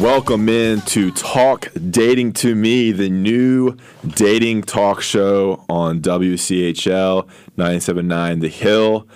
Welcome 0.00 0.48
in 0.48 0.80
to 0.82 1.10
Talk 1.10 1.72
Dating 1.90 2.32
to 2.34 2.54
Me, 2.54 2.92
the 2.92 3.10
new 3.10 3.76
dating 4.06 4.62
talk 4.62 5.00
show 5.00 5.64
on 5.68 6.00
WCHL 6.00 7.26
979 7.56 8.38
The 8.38 8.48
Hill. 8.48 9.08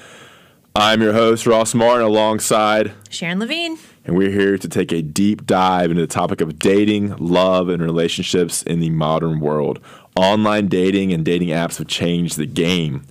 I'm 0.75 1.01
your 1.01 1.13
host, 1.13 1.47
Ross 1.47 1.73
Martin, 1.73 2.05
alongside 2.05 2.93
Sharon 3.11 3.39
Levine. 3.39 3.79
And 4.05 4.17
we're 4.17 4.33
here 4.33 4.59
to 4.59 4.69
take 4.69 4.91
a 4.91 5.03
deep 5.03 5.47
dive 5.47 5.93
into 5.93 6.03
the 6.03 6.09
topic 6.09 6.41
of 6.41 6.59
dating, 6.59 7.15
love, 7.17 7.69
and 7.69 7.81
relationships 7.81 8.65
in 8.65 8.81
the 8.81 8.91
modern 8.91 9.39
world. 9.39 9.79
Online 10.17 10.67
dating 10.67 11.13
and 11.13 11.25
dating 11.25 11.51
apps 11.51 11.79
have 11.79 11.87
changed 11.87 12.37
the 12.37 12.47
game. 12.47 13.05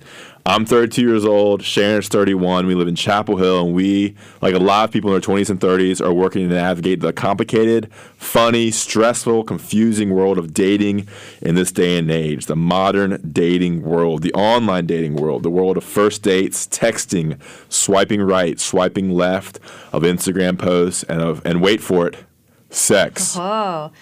I'm 0.44 0.66
32 0.66 1.02
years 1.02 1.24
old. 1.24 1.62
Sharon's 1.62 2.08
31. 2.08 2.66
We 2.66 2.74
live 2.74 2.88
in 2.88 2.96
Chapel 2.96 3.36
Hill, 3.36 3.64
and 3.64 3.74
we, 3.74 4.16
like 4.40 4.54
a 4.54 4.58
lot 4.58 4.84
of 4.84 4.90
people 4.90 5.14
in 5.14 5.20
their 5.20 5.20
20s 5.20 5.48
and 5.50 5.60
30s, 5.60 6.04
are 6.04 6.12
working 6.12 6.48
to 6.48 6.54
navigate 6.54 6.98
the 6.98 7.12
complicated, 7.12 7.92
funny, 8.16 8.72
stressful, 8.72 9.44
confusing 9.44 10.10
world 10.10 10.38
of 10.38 10.52
dating 10.52 11.06
in 11.42 11.54
this 11.54 11.70
day 11.70 11.96
and 11.96 12.10
age. 12.10 12.46
The 12.46 12.56
modern 12.56 13.30
dating 13.32 13.82
world, 13.82 14.22
the 14.22 14.32
online 14.34 14.86
dating 14.86 15.14
world, 15.14 15.44
the 15.44 15.50
world 15.50 15.76
of 15.76 15.84
first 15.84 16.22
dates, 16.22 16.66
texting, 16.66 17.40
swiping 17.68 18.20
right, 18.20 18.58
swiping 18.58 19.10
left, 19.10 19.60
of 19.92 20.02
Instagram 20.02 20.58
posts, 20.58 21.04
and 21.04 21.20
of 21.20 21.40
and 21.46 21.62
wait 21.62 21.80
for 21.80 22.08
it, 22.08 22.16
sex. 22.68 23.36
Oh. 23.38 23.92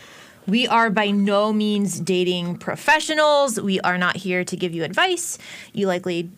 We 0.51 0.67
are 0.67 0.91
by 0.91 1.13
no 1.13 1.53
means 1.53 2.01
dating 2.01 2.57
professionals. 2.59 3.61
We 3.61 3.79
are 3.81 3.97
not 3.97 4.17
here 4.17 4.43
to 4.45 4.57
give 4.57 4.75
you 4.75 4.83
advice. 4.83 5.39
You 5.73 5.87
likely 5.87 6.29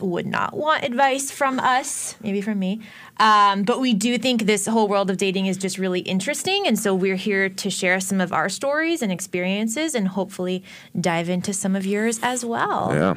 would 0.00 0.26
not 0.26 0.56
want 0.56 0.82
advice 0.82 1.30
from 1.30 1.60
us, 1.60 2.16
maybe 2.20 2.40
from 2.40 2.58
me. 2.58 2.80
Um, 3.18 3.62
but 3.62 3.80
we 3.80 3.94
do 3.94 4.18
think 4.18 4.46
this 4.46 4.66
whole 4.66 4.88
world 4.88 5.08
of 5.08 5.18
dating 5.18 5.46
is 5.46 5.56
just 5.56 5.78
really 5.78 6.00
interesting. 6.00 6.66
And 6.66 6.76
so 6.76 6.94
we're 6.94 7.16
here 7.16 7.48
to 7.48 7.70
share 7.70 8.00
some 8.00 8.20
of 8.20 8.32
our 8.32 8.48
stories 8.48 9.02
and 9.02 9.12
experiences 9.12 9.94
and 9.94 10.08
hopefully 10.08 10.64
dive 11.00 11.28
into 11.28 11.52
some 11.52 11.76
of 11.76 11.86
yours 11.86 12.18
as 12.24 12.44
well. 12.44 12.90
Yeah. 12.92 13.14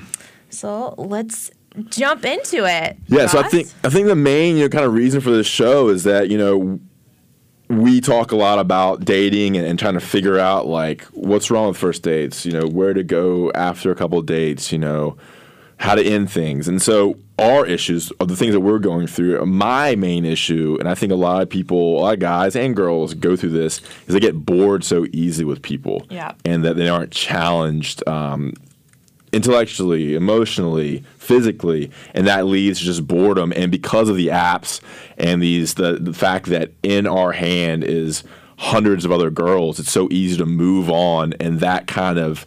So 0.50 0.94
let's 1.00 1.50
jump 1.90 2.26
into 2.26 2.66
it. 2.66 2.96
Yeah, 3.08 3.26
so 3.26 3.40
I 3.40 3.48
think 3.48 3.70
I 3.84 3.90
think 3.90 4.06
the 4.06 4.16
main 4.16 4.58
you 4.58 4.64
know 4.64 4.70
kind 4.70 4.86
of 4.86 4.94
reason 4.94 5.20
for 5.20 5.32
this 5.32 5.48
show 5.48 5.90
is 5.90 6.04
that 6.04 6.30
you 6.30 6.38
know 6.38 6.80
we 7.82 8.02
talk 8.02 8.32
a 8.32 8.36
lot 8.36 8.60
about 8.60 9.06
dating 9.06 9.58
and, 9.58 9.66
and 9.66 9.78
trying 9.78 9.94
to 9.96 10.00
figure 10.00 10.40
out 10.40 10.68
like 10.68 11.04
what's 11.12 11.52
wrong 11.52 11.68
with 11.70 11.78
first 11.78 12.04
dates, 12.04 12.46
you 12.46 12.52
know, 12.52 12.68
where 12.68 12.94
to 12.94 13.04
go 13.04 13.52
after 13.54 13.92
a 13.92 13.96
couple 13.96 14.20
of 14.20 14.26
dates, 14.26 14.72
you 14.72 14.78
know, 14.78 15.18
how 15.78 15.96
to 15.96 16.04
end 16.04 16.32
things. 16.32 16.68
And 16.68 16.82
so 16.82 17.18
our 17.40 17.66
issues 17.66 18.12
are 18.20 18.26
the 18.26 18.36
things 18.36 18.54
that 18.54 18.62
we're 18.62 18.80
going 18.80 19.08
through. 19.08 19.46
My 19.46 19.96
main 19.96 20.24
issue, 20.24 20.78
and 20.80 20.88
I 20.88 20.96
think 20.96 21.12
a 21.12 21.16
lot 21.16 21.42
of 21.42 21.50
people, 21.50 22.00
a 22.00 22.02
lot 22.02 22.14
of 22.14 22.20
guys 22.20 22.56
and 22.56 22.76
girls 22.76 23.14
go 23.14 23.36
through 23.36 23.50
this, 23.50 23.82
is 24.08 24.14
they 24.14 24.20
get 24.20 24.46
bored 24.46 24.84
so 24.84 25.06
easily 25.12 25.46
with 25.46 25.62
people. 25.62 26.06
Yeah. 26.10 26.34
And 26.46 26.64
that 26.64 26.76
they 26.76 26.90
aren't 26.90 27.12
challenged 27.12 28.08
um, 28.08 28.54
intellectually, 29.34 30.16
emotionally, 30.16 31.04
physically, 31.18 31.92
and 32.14 32.28
that 32.28 32.46
leads 32.46 32.80
to 32.80 32.86
just 32.86 33.06
boredom. 33.08 33.52
And 33.56 33.72
because 33.72 34.08
of 34.10 34.16
the 34.16 34.28
apps 34.28 34.80
and 35.18 35.42
these, 35.42 35.74
the, 35.74 35.98
the 36.00 36.14
fact 36.14 36.46
that 36.48 36.72
in 36.84 37.08
our 37.08 37.32
hand 37.34 37.84
is 37.84 38.24
hundreds 38.58 39.04
of 39.04 39.12
other 39.12 39.30
girls, 39.30 39.80
it's 39.80 39.92
so 39.92 40.08
easy 40.12 40.38
to 40.38 40.46
move 40.46 40.90
on, 40.90 41.34
and 41.40 41.60
that 41.60 41.88
kind 41.88 42.18
of 42.20 42.46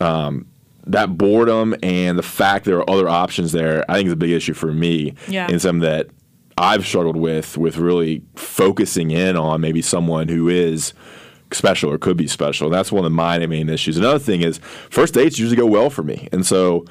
um, 0.00 0.46
that 0.86 1.18
boredom 1.18 1.74
and 1.82 2.16
the 2.18 2.22
fact 2.22 2.64
there 2.64 2.78
are 2.78 2.88
other 2.90 3.08
options 3.08 3.52
there, 3.52 3.84
I 3.90 3.94
think 3.94 4.06
is 4.06 4.12
a 4.12 4.16
big 4.16 4.30
issue 4.30 4.54
for 4.54 4.72
me, 4.72 5.14
Yeah. 5.26 5.46
and 5.50 5.60
something 5.60 5.80
that 5.80 6.06
I've 6.56 6.86
struggled 6.86 7.16
with 7.16 7.56
with 7.58 7.76
really 7.76 8.22
focusing 8.36 9.10
in 9.10 9.36
on 9.36 9.60
maybe 9.60 9.80
someone 9.82 10.28
who 10.28 10.48
is 10.48 10.92
special 11.52 11.90
or 11.90 11.98
could 11.98 12.16
be 12.16 12.26
special. 12.26 12.70
That's 12.70 12.92
one 12.92 13.04
of 13.04 13.12
my 13.12 13.38
main 13.46 13.68
issues. 13.68 13.96
Another 13.96 14.18
thing 14.18 14.42
is 14.42 14.58
first 14.90 15.14
dates 15.14 15.38
usually 15.38 15.56
go 15.56 15.66
well 15.66 15.90
for 15.90 16.02
me, 16.02 16.28
and 16.32 16.46
so 16.46 16.84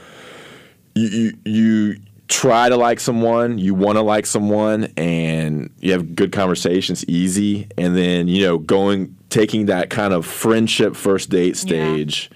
you 0.95 1.07
you, 1.07 1.37
you 1.45 1.99
try 2.27 2.69
to 2.69 2.75
like 2.75 2.99
someone, 2.99 3.57
you 3.57 3.73
want 3.73 3.97
to 3.97 4.01
like 4.01 4.25
someone, 4.25 4.91
and 4.97 5.69
you 5.79 5.91
have 5.91 6.15
good 6.15 6.31
conversations, 6.31 7.05
easy, 7.05 7.67
and 7.77 7.95
then 7.95 8.27
you 8.27 8.43
know 8.43 8.57
going 8.57 9.15
taking 9.29 9.67
that 9.67 9.89
kind 9.89 10.13
of 10.13 10.25
friendship 10.25 10.95
first 10.95 11.29
date 11.29 11.57
stage. 11.57 12.29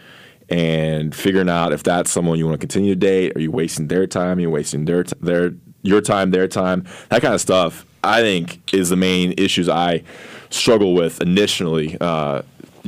And 0.49 1.15
figuring 1.15 1.47
out 1.47 1.71
if 1.71 1.81
that's 1.81 2.11
someone 2.11 2.37
you 2.37 2.45
want 2.45 2.59
to 2.59 2.67
continue 2.67 2.93
to 2.93 2.99
date, 2.99 3.37
are 3.37 3.39
you 3.39 3.51
wasting 3.51 3.87
their 3.87 4.05
time? 4.05 4.37
Are 4.37 4.41
you 4.41 4.49
wasting 4.49 4.83
their 4.83 5.05
t- 5.05 5.15
their 5.21 5.53
your 5.83 6.01
time, 6.01 6.31
their 6.31 6.47
time, 6.47 6.85
that 7.09 7.21
kind 7.21 7.33
of 7.33 7.41
stuff. 7.41 7.85
I 8.03 8.21
think 8.21 8.73
is 8.73 8.89
the 8.89 8.95
main 8.95 9.33
issues 9.37 9.69
I 9.69 10.03
struggle 10.49 10.93
with 10.93 11.21
initially. 11.21 11.97
Uh, 12.01 12.41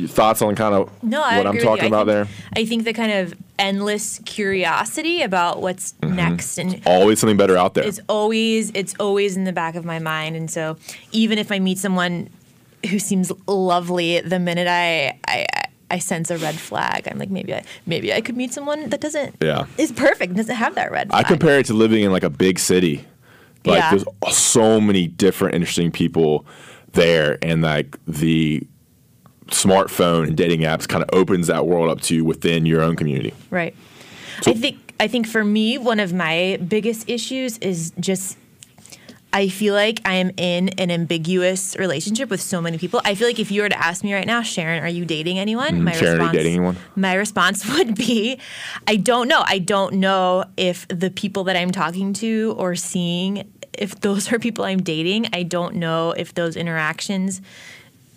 thoughts 0.07 0.41
on 0.41 0.55
kind 0.55 0.73
of 0.73 0.89
No, 1.03 1.21
what 1.21 1.45
I'm 1.45 1.59
talking 1.59 1.85
about 1.85 2.07
think, 2.07 2.27
there? 2.27 2.27
I 2.55 2.65
think 2.65 2.83
the 2.83 2.93
kind 2.93 3.11
of 3.11 3.35
endless 3.59 4.19
curiosity 4.25 5.21
about 5.21 5.61
what's 5.61 5.93
Mm-hmm. 6.01 6.15
next 6.15 6.57
and 6.57 6.81
Always 6.87 7.19
something 7.19 7.37
better 7.37 7.55
out 7.55 7.75
there. 7.75 7.85
it's 7.85 7.99
always 8.09 8.71
it's 8.73 8.95
always 8.99 9.37
in 9.37 9.43
the 9.43 9.53
back 9.53 9.75
of 9.75 9.85
my 9.85 9.99
mind. 9.99 10.35
And 10.35 10.49
so 10.49 10.77
even 11.11 11.37
if 11.37 11.51
I 11.51 11.59
meet 11.59 11.77
someone 11.77 12.29
who 12.89 12.97
seems 12.99 13.31
lovely, 13.47 14.19
the 14.21 14.39
minute 14.39 14.67
I 14.67 15.19
I, 15.27 15.45
I 15.93 15.99
sense 15.99 16.31
a 16.31 16.37
red 16.37 16.55
flag, 16.55 17.07
I'm 17.09 17.19
like 17.19 17.29
maybe 17.29 17.53
I 17.53 17.63
maybe 17.85 18.11
I 18.13 18.19
could 18.21 18.35
meet 18.35 18.51
someone 18.53 18.89
that 18.89 18.99
doesn't 18.99 19.35
Yeah. 19.41 19.65
is 19.77 19.91
perfect, 19.91 20.35
doesn't 20.35 20.55
have 20.55 20.73
that 20.75 20.91
red 20.91 21.07
I 21.11 21.23
compare 21.23 21.59
it 21.59 21.65
to 21.67 21.73
living 21.73 22.03
in 22.03 22.11
like 22.11 22.23
a 22.23 22.29
big 22.45 22.57
city. 22.59 23.05
Like 23.65 23.79
Yeah. 23.79 23.89
there's 23.91 24.35
so 24.35 24.81
many 24.81 25.07
different 25.07 25.53
interesting 25.55 25.91
people 25.91 26.45
there 26.93 27.37
and 27.41 27.61
like 27.61 27.97
the 28.07 28.63
smartphone 29.47 30.27
and 30.27 30.35
dating 30.37 30.61
apps 30.61 30.87
kind 30.87 31.03
of 31.03 31.09
opens 31.13 31.47
that 31.47 31.67
world 31.67 31.89
up 31.89 32.01
to 32.01 32.15
you 32.15 32.25
within 32.25 32.65
your 32.65 32.81
own 32.81 32.95
community. 32.95 33.33
Right. 33.51 33.75
I 34.47 34.53
think 34.53 34.77
I 34.99 35.07
think 35.07 35.27
for 35.27 35.43
me 35.43 35.77
one 35.77 35.99
of 35.99 36.13
my 36.13 36.57
biggest 36.67 37.09
issues 37.09 37.57
is 37.59 37.91
just 37.99 38.37
I 39.35 39.49
feel 39.49 39.73
like 39.73 39.99
I 40.05 40.13
am 40.15 40.29
in 40.37 40.69
an 40.77 40.91
ambiguous 40.91 41.75
relationship 41.77 42.29
with 42.29 42.39
so 42.39 42.61
many 42.61 42.77
people. 42.77 43.01
I 43.03 43.15
feel 43.15 43.27
like 43.27 43.39
if 43.39 43.51
you 43.51 43.63
were 43.63 43.69
to 43.69 43.77
ask 43.83 44.03
me 44.03 44.13
right 44.13 44.27
now, 44.27 44.43
Sharon, 44.43 44.83
are 44.83 44.87
you 44.87 45.05
dating 45.05 45.39
anyone? 45.39 45.81
Mm, 45.81 45.93
Sharon, 45.95 46.21
are 46.21 46.25
you 46.27 46.31
dating 46.31 46.53
anyone? 46.53 46.77
My 46.95 47.15
response 47.15 47.67
would 47.73 47.95
be, 47.95 48.37
I 48.87 48.95
don't 48.95 49.27
know. 49.27 49.43
I 49.45 49.57
don't 49.57 49.95
know 49.95 50.45
if 50.55 50.87
the 50.87 51.09
people 51.09 51.43
that 51.45 51.55
I'm 51.57 51.71
talking 51.71 52.13
to 52.13 52.53
or 52.59 52.75
seeing, 52.75 53.51
if 53.73 53.99
those 54.01 54.31
are 54.31 54.37
people 54.37 54.65
I'm 54.65 54.83
dating. 54.83 55.27
I 55.33 55.41
don't 55.41 55.75
know 55.77 56.11
if 56.11 56.35
those 56.35 56.55
interactions 56.55 57.41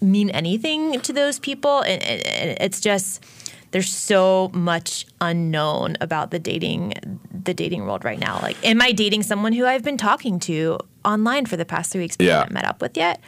mean 0.02 0.28
anything 0.30 1.00
to 1.00 1.12
those 1.14 1.38
people. 1.38 1.80
And, 1.80 2.02
and- 2.02 2.22
and 2.26 2.58
it's 2.60 2.80
just 2.80 3.24
there's 3.70 3.88
so 3.92 4.50
much 4.54 5.06
unknown 5.20 5.96
about 6.00 6.30
the 6.30 6.38
dating 6.38 6.94
the 7.32 7.52
dating 7.54 7.84
world 7.86 8.04
right 8.04 8.18
now. 8.18 8.38
Like, 8.42 8.56
am 8.66 8.80
I 8.82 8.92
dating 8.92 9.22
someone 9.22 9.52
who 9.52 9.64
I've 9.66 9.82
been 9.82 9.96
talking 9.96 10.38
to 10.40 10.78
online 11.06 11.46
for 11.46 11.56
the 11.56 11.64
past 11.64 11.92
three 11.92 12.02
weeks 12.02 12.16
but 12.16 12.26
Yeah. 12.26 12.38
haven't 12.40 12.52
met 12.52 12.64
up 12.66 12.82
with 12.82 12.96
yet? 12.96 13.20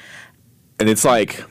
And 0.81 0.89
it's 0.89 1.05
like 1.05 1.43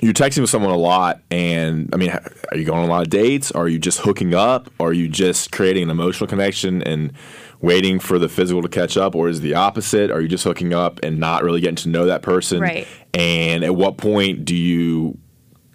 you're 0.00 0.12
texting 0.12 0.40
with 0.40 0.50
someone 0.50 0.72
a 0.72 0.76
lot 0.76 1.20
and 1.30 1.88
I 1.92 1.96
mean 1.96 2.10
are 2.10 2.56
you 2.56 2.64
going 2.64 2.80
on 2.80 2.84
a 2.86 2.90
lot 2.90 3.02
of 3.02 3.10
dates? 3.10 3.52
Are 3.52 3.68
you 3.68 3.78
just 3.78 4.00
hooking 4.00 4.34
up? 4.34 4.68
Are 4.80 4.92
you 4.92 5.08
just 5.08 5.52
creating 5.52 5.84
an 5.84 5.90
emotional 5.90 6.26
connection 6.26 6.82
and 6.82 7.12
waiting 7.60 7.98
for 7.98 8.18
the 8.18 8.28
physical 8.28 8.60
to 8.60 8.68
catch 8.68 8.96
up 8.96 9.14
or 9.14 9.28
is 9.28 9.38
it 9.38 9.42
the 9.42 9.54
opposite? 9.54 10.10
Are 10.10 10.20
you 10.20 10.28
just 10.28 10.44
hooking 10.44 10.74
up 10.74 11.00
and 11.02 11.18
not 11.18 11.42
really 11.44 11.60
getting 11.60 11.76
to 11.76 11.88
know 11.88 12.04
that 12.06 12.22
person? 12.22 12.60
Right. 12.60 12.86
And 13.14 13.64
at 13.64 13.76
what 13.76 13.96
point 13.96 14.44
do 14.44 14.54
you 14.56 15.16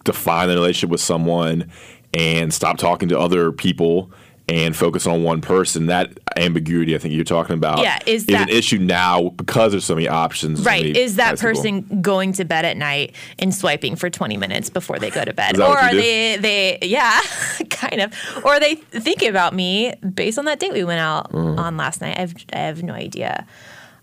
define 0.03 0.47
the 0.49 0.55
relationship 0.55 0.89
with 0.89 1.01
someone 1.01 1.69
and 2.13 2.53
stop 2.53 2.77
talking 2.77 3.09
to 3.09 3.19
other 3.19 3.51
people 3.51 4.11
and 4.49 4.75
focus 4.75 5.05
on 5.07 5.23
one 5.23 5.41
person? 5.41 5.85
That 5.87 6.11
ambiguity 6.37 6.95
I 6.95 6.97
think 6.97 7.13
you're 7.13 7.23
talking 7.23 7.55
about 7.55 7.79
Yeah, 7.79 7.99
is 8.05 8.25
an 8.29 8.49
issue 8.49 8.77
now 8.79 9.29
because 9.29 9.71
there's 9.71 9.85
so 9.85 9.95
many 9.95 10.07
options. 10.07 10.65
Right. 10.65 10.83
many 10.85 10.97
Is 10.99 11.15
that 11.17 11.33
of 11.33 11.39
people. 11.39 11.49
person 11.53 12.01
going 12.01 12.33
to 12.33 12.45
bed 12.45 12.65
at 12.65 12.77
night 12.77 13.13
and 13.39 13.53
swiping 13.53 13.95
for 13.95 14.09
20 14.09 14.37
minutes 14.37 14.69
before 14.69 14.99
they 14.99 15.09
go 15.09 15.23
to 15.23 15.33
bed? 15.33 15.59
Or 15.59 15.77
are 15.77 15.91
do? 15.91 15.97
they 15.97 16.37
they 16.37 16.79
yeah, 16.81 17.19
kind 17.69 18.01
of. 18.01 18.13
Or 18.43 18.53
are 18.53 18.59
they 18.59 18.75
thinking 18.75 19.29
about 19.29 19.53
me 19.53 19.93
based 20.15 20.37
on 20.39 20.45
that 20.45 20.59
date 20.59 20.73
we 20.73 20.83
went 20.83 20.99
out 20.99 21.31
Mm. 21.31 21.57
on 21.59 21.77
last 21.77 22.01
night? 22.01 22.17
I 22.17 22.21
have 22.21 22.35
I 22.53 22.57
have 22.59 22.83
no 22.83 22.93
idea. 22.93 23.45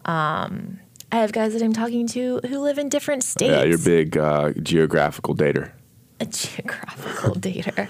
Um 0.04 0.78
I 1.12 1.16
have 1.20 1.32
guys 1.32 1.52
that 1.52 1.62
I'm 1.62 1.72
talking 1.72 2.06
to 2.08 2.40
who 2.48 2.58
live 2.58 2.78
in 2.78 2.88
different 2.88 3.22
states. 3.22 3.50
Yeah, 3.52 3.62
you're 3.62 3.76
a 3.76 3.78
big 3.78 4.16
uh, 4.16 4.52
geographical 4.60 5.36
dater. 5.36 5.70
a 6.20 6.26
geographical 6.26 7.34
dater. 7.46 7.88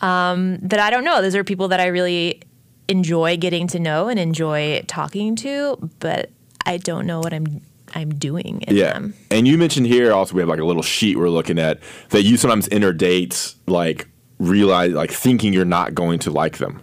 Um, 0.00 0.58
that 0.58 0.78
I 0.80 0.90
don't 0.90 1.04
know. 1.04 1.20
Those 1.22 1.34
are 1.34 1.44
people 1.44 1.68
that 1.68 1.80
I 1.80 1.86
really 1.86 2.42
enjoy 2.88 3.36
getting 3.36 3.66
to 3.68 3.78
know 3.78 4.08
and 4.08 4.18
enjoy 4.18 4.82
talking 4.86 5.36
to, 5.36 5.76
but 6.00 6.30
I 6.64 6.76
don't 6.78 7.06
know 7.06 7.20
what 7.20 7.32
I'm 7.34 7.60
I'm 7.94 8.14
doing 8.14 8.62
in 8.66 8.76
Yeah. 8.76 8.92
them. 8.92 9.14
And 9.30 9.48
you 9.48 9.56
mentioned 9.58 9.86
here 9.86 10.12
also 10.12 10.34
we 10.34 10.40
have 10.42 10.48
like 10.48 10.60
a 10.60 10.64
little 10.64 10.82
sheet 10.82 11.16
we're 11.18 11.30
looking 11.30 11.58
at 11.58 11.80
that 12.10 12.22
you 12.22 12.36
sometimes 12.36 12.68
enter 12.70 12.92
dates 12.92 13.56
like 13.66 14.08
realize 14.38 14.92
like 14.92 15.10
thinking 15.10 15.52
you're 15.54 15.64
not 15.64 15.94
going 15.94 16.18
to 16.20 16.30
like 16.30 16.58
them. 16.58 16.82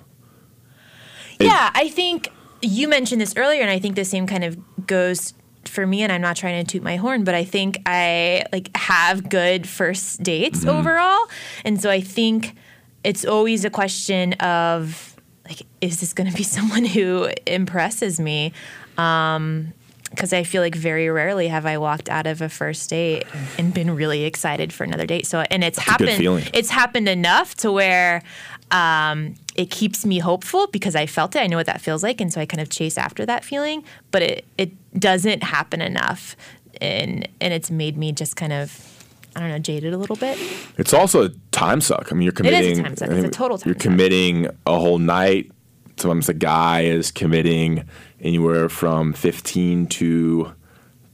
It- 1.39 1.45
Yeah, 1.45 1.69
I 1.73 1.89
think 1.89 2.29
you 2.61 2.87
mentioned 2.87 3.21
this 3.21 3.33
earlier, 3.37 3.61
and 3.61 3.69
I 3.69 3.77
think 3.79 3.95
the 3.95 4.05
same 4.05 4.25
kind 4.27 4.43
of 4.43 4.57
goes 4.87 5.33
for 5.65 5.85
me 5.85 6.01
and 6.03 6.11
I'm 6.11 6.21
not 6.21 6.35
trying 6.37 6.63
to 6.65 6.71
toot 6.71 6.83
my 6.83 6.95
horn, 6.95 7.23
but 7.23 7.33
I 7.35 7.43
think 7.43 7.77
I 7.85 8.43
like 8.51 8.75
have 8.75 9.29
good 9.29 9.67
first 9.67 10.21
dates 10.23 10.59
Mm-hmm. 10.59 10.69
overall. 10.69 11.27
And 11.63 11.81
so 11.81 11.89
I 11.89 12.01
think 12.01 12.55
it's 13.05 13.23
always 13.23 13.63
a 13.63 13.69
question 13.69 14.33
of 14.33 15.15
like 15.47 15.61
is 15.79 15.99
this 15.99 16.13
going 16.13 16.29
to 16.29 16.35
be 16.35 16.43
someone 16.57 16.85
who 16.85 17.29
impresses 17.45 18.19
me? 18.19 18.53
Um 18.97 19.73
because 20.11 20.31
I 20.31 20.43
feel 20.43 20.61
like 20.61 20.75
very 20.75 21.09
rarely 21.09 21.49
have 21.49 21.65
I 21.65 21.77
walked 21.77 22.07
out 22.07 22.25
of 22.25 22.41
a 22.41 22.47
first 22.47 22.89
date 22.89 23.25
and 23.57 23.73
been 23.73 23.93
really 23.93 24.23
excited 24.23 24.71
for 24.71 24.85
another 24.85 25.05
date. 25.05 25.27
So 25.27 25.41
and 25.51 25.61
it's 25.61 25.77
good 25.77 25.91
happened 25.91 26.17
feeling. 26.17 26.45
it's 26.53 26.69
happened 26.69 27.09
enough 27.09 27.55
to 27.55 27.71
where 27.71 28.23
um, 28.71 29.35
it 29.55 29.69
keeps 29.69 30.05
me 30.05 30.19
hopeful 30.19 30.67
because 30.67 30.95
I 30.95 31.05
felt 31.05 31.35
it. 31.35 31.39
I 31.39 31.47
know 31.47 31.57
what 31.57 31.65
that 31.65 31.81
feels 31.81 32.01
like, 32.01 32.21
and 32.21 32.31
so 32.31 32.39
I 32.39 32.45
kind 32.45 32.61
of 32.61 32.69
chase 32.69 32.97
after 32.97 33.25
that 33.25 33.43
feeling. 33.43 33.83
But 34.11 34.21
it 34.21 34.45
it 34.57 34.99
doesn't 34.99 35.43
happen 35.43 35.81
enough, 35.81 36.35
and 36.79 37.27
and 37.41 37.53
it's 37.53 37.69
made 37.69 37.97
me 37.97 38.11
just 38.11 38.35
kind 38.35 38.53
of 38.53 38.94
I 39.35 39.39
don't 39.41 39.49
know 39.49 39.59
jaded 39.59 39.93
a 39.93 39.97
little 39.97 40.15
bit. 40.15 40.37
It's 40.77 40.93
also 40.93 41.25
a 41.25 41.29
time 41.51 41.81
suck. 41.81 42.09
I 42.11 42.15
mean, 42.15 42.21
you're 42.23 42.31
is 42.31 42.39
a 42.39 42.43
committing. 42.43 42.83
time 42.83 42.95
suck. 42.95 43.09
It's 43.09 43.25
a 43.25 43.29
total 43.29 43.57
time 43.57 43.69
You're 43.69 43.75
suck. 43.75 43.81
committing 43.81 44.47
a 44.65 44.79
whole 44.79 44.99
night. 44.99 45.51
Sometimes 45.97 46.29
a 46.29 46.33
guy 46.33 46.81
is 46.83 47.11
committing 47.11 47.87
anywhere 48.21 48.69
from 48.69 49.13
fifteen 49.13 49.87
to 49.87 50.53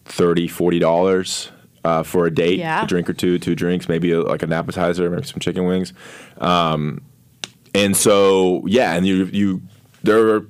30 0.06 0.48
40 0.48 0.80
dollars 0.80 1.52
uh, 1.84 2.04
for 2.04 2.26
a 2.28 2.32
date, 2.34 2.60
Yeah. 2.60 2.84
a 2.84 2.88
drink 2.88 3.10
or 3.10 3.14
two, 3.14 3.40
two 3.40 3.56
drinks, 3.56 3.88
maybe 3.90 4.12
a, 4.12 4.22
like 4.22 4.44
an 4.44 4.54
appetizer, 4.54 5.10
maybe 5.10 5.26
some 5.26 5.40
chicken 5.40 5.66
wings. 5.66 5.94
Um, 6.40 7.02
and 7.74 7.96
so, 7.98 8.64
yeah, 8.68 8.94
and 8.94 9.06
you 9.08 9.26
you 9.26 9.62
there 10.04 10.30
are 10.36 10.46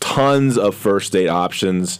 tons 0.00 0.58
of 0.58 0.74
first 0.74 1.12
date 1.12 1.28
options, 1.28 1.98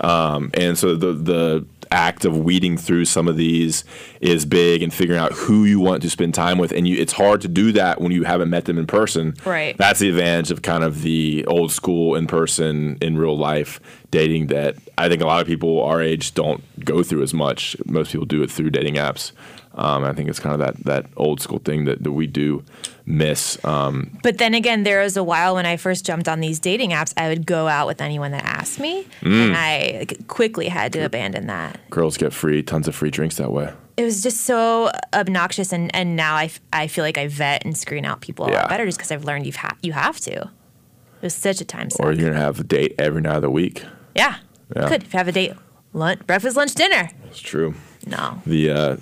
um, 0.00 0.50
and 0.54 0.76
so 0.76 0.94
the 0.96 1.12
the 1.14 1.66
act 1.90 2.24
of 2.24 2.36
weeding 2.38 2.76
through 2.76 3.04
some 3.04 3.28
of 3.28 3.36
these 3.36 3.84
is 4.20 4.44
big 4.44 4.82
and 4.82 4.92
figuring 4.92 5.20
out 5.20 5.32
who 5.32 5.64
you 5.64 5.80
want 5.80 6.02
to 6.02 6.10
spend 6.10 6.34
time 6.34 6.58
with. 6.58 6.72
And 6.72 6.86
you 6.86 6.96
it's 6.96 7.12
hard 7.12 7.40
to 7.42 7.48
do 7.48 7.72
that 7.72 8.00
when 8.00 8.12
you 8.12 8.24
haven't 8.24 8.50
met 8.50 8.64
them 8.64 8.78
in 8.78 8.86
person. 8.86 9.34
Right. 9.44 9.76
that's 9.76 10.00
the 10.00 10.08
advantage 10.08 10.50
of 10.50 10.62
kind 10.62 10.84
of 10.84 11.02
the 11.02 11.44
old 11.46 11.72
school 11.72 12.14
in 12.14 12.26
person 12.26 12.98
in 13.00 13.16
real 13.16 13.36
life 13.36 13.80
dating 14.10 14.46
that 14.46 14.74
i 14.96 15.08
think 15.08 15.20
a 15.20 15.26
lot 15.26 15.40
of 15.40 15.46
people 15.46 15.82
our 15.82 16.00
age 16.00 16.34
don't 16.34 16.62
go 16.84 17.02
through 17.02 17.22
as 17.22 17.34
much. 17.34 17.76
Most 17.84 18.12
people 18.12 18.26
do 18.26 18.42
it 18.42 18.50
through 18.50 18.70
dating 18.70 18.94
apps 18.94 19.32
um, 19.78 20.04
i 20.04 20.12
think 20.12 20.28
it's 20.28 20.38
kind 20.40 20.54
of 20.54 20.60
that 20.60 20.76
that 20.84 21.06
old 21.16 21.40
school 21.40 21.58
thing 21.58 21.84
that, 21.86 22.02
that 22.02 22.12
we 22.12 22.26
do 22.26 22.62
miss 23.06 23.56
um, 23.64 24.18
But 24.22 24.36
then 24.36 24.52
again, 24.52 24.82
there 24.82 25.00
was 25.02 25.16
a 25.16 25.24
while 25.24 25.54
when 25.54 25.64
I 25.64 25.78
first 25.78 26.04
jumped 26.04 26.28
on 26.28 26.40
these 26.40 26.58
dating 26.58 26.90
apps, 26.90 27.14
I 27.16 27.28
would 27.28 27.46
go 27.46 27.66
out 27.66 27.86
with 27.86 28.02
anyone 28.02 28.32
that 28.32 28.44
asked 28.44 28.78
me, 28.78 29.06
Mm. 29.22 29.46
and 29.46 29.56
I 29.56 30.06
quickly 30.26 30.68
had 30.68 30.92
to 30.92 31.00
abandon 31.00 31.46
that. 31.46 31.80
girls 31.88 32.18
get 32.18 32.34
free 32.34 32.62
tons 32.62 32.86
of 32.86 32.94
free 32.94 33.10
drinks 33.10 33.36
that 33.36 33.50
way 33.50 33.72
It 33.96 34.02
was 34.04 34.22
just 34.22 34.42
so 34.42 34.90
obnoxious, 35.14 35.72
and, 35.72 35.90
and 35.96 36.16
now 36.16 36.34
I, 36.36 36.44
f- 36.44 36.60
I 36.70 36.86
feel 36.86 37.02
like 37.02 37.16
I 37.16 37.28
vet 37.28 37.64
and 37.64 37.74
screen 37.78 38.04
out 38.04 38.20
people 38.20 38.44
a 38.46 38.50
Yeah. 38.50 38.60
lot 38.60 38.68
better 38.68 38.84
just 38.84 38.98
because 38.98 39.10
I've 39.10 39.24
learned 39.24 39.46
you've 39.46 39.56
ha- 39.56 39.76
you 39.82 39.92
have 39.92 40.20
to. 40.28 40.32
It 40.42 41.22
was 41.22 41.34
such 41.34 41.62
a 41.62 41.64
time 41.64 41.88
suck. 41.88 42.04
or 42.04 42.12
you're 42.12 42.28
gonna 42.30 42.44
have 42.44 42.60
a 42.60 42.64
date 42.64 42.94
every 42.98 43.22
night 43.22 43.36
of 43.36 43.42
the 43.42 43.50
week 43.50 43.84
yeah, 44.14 44.36
Yeah. 44.76 44.90
you 44.92 44.98
have 45.12 45.28
a 45.28 45.32
date, 45.32 45.54
lunch, 45.94 46.26
breakfast, 46.26 46.56
lunch, 46.58 46.74
dinner. 46.74 47.08
it's 47.26 47.40
true 47.40 47.72
No. 48.06 48.42
the 48.44 48.70
uh, 48.70 48.96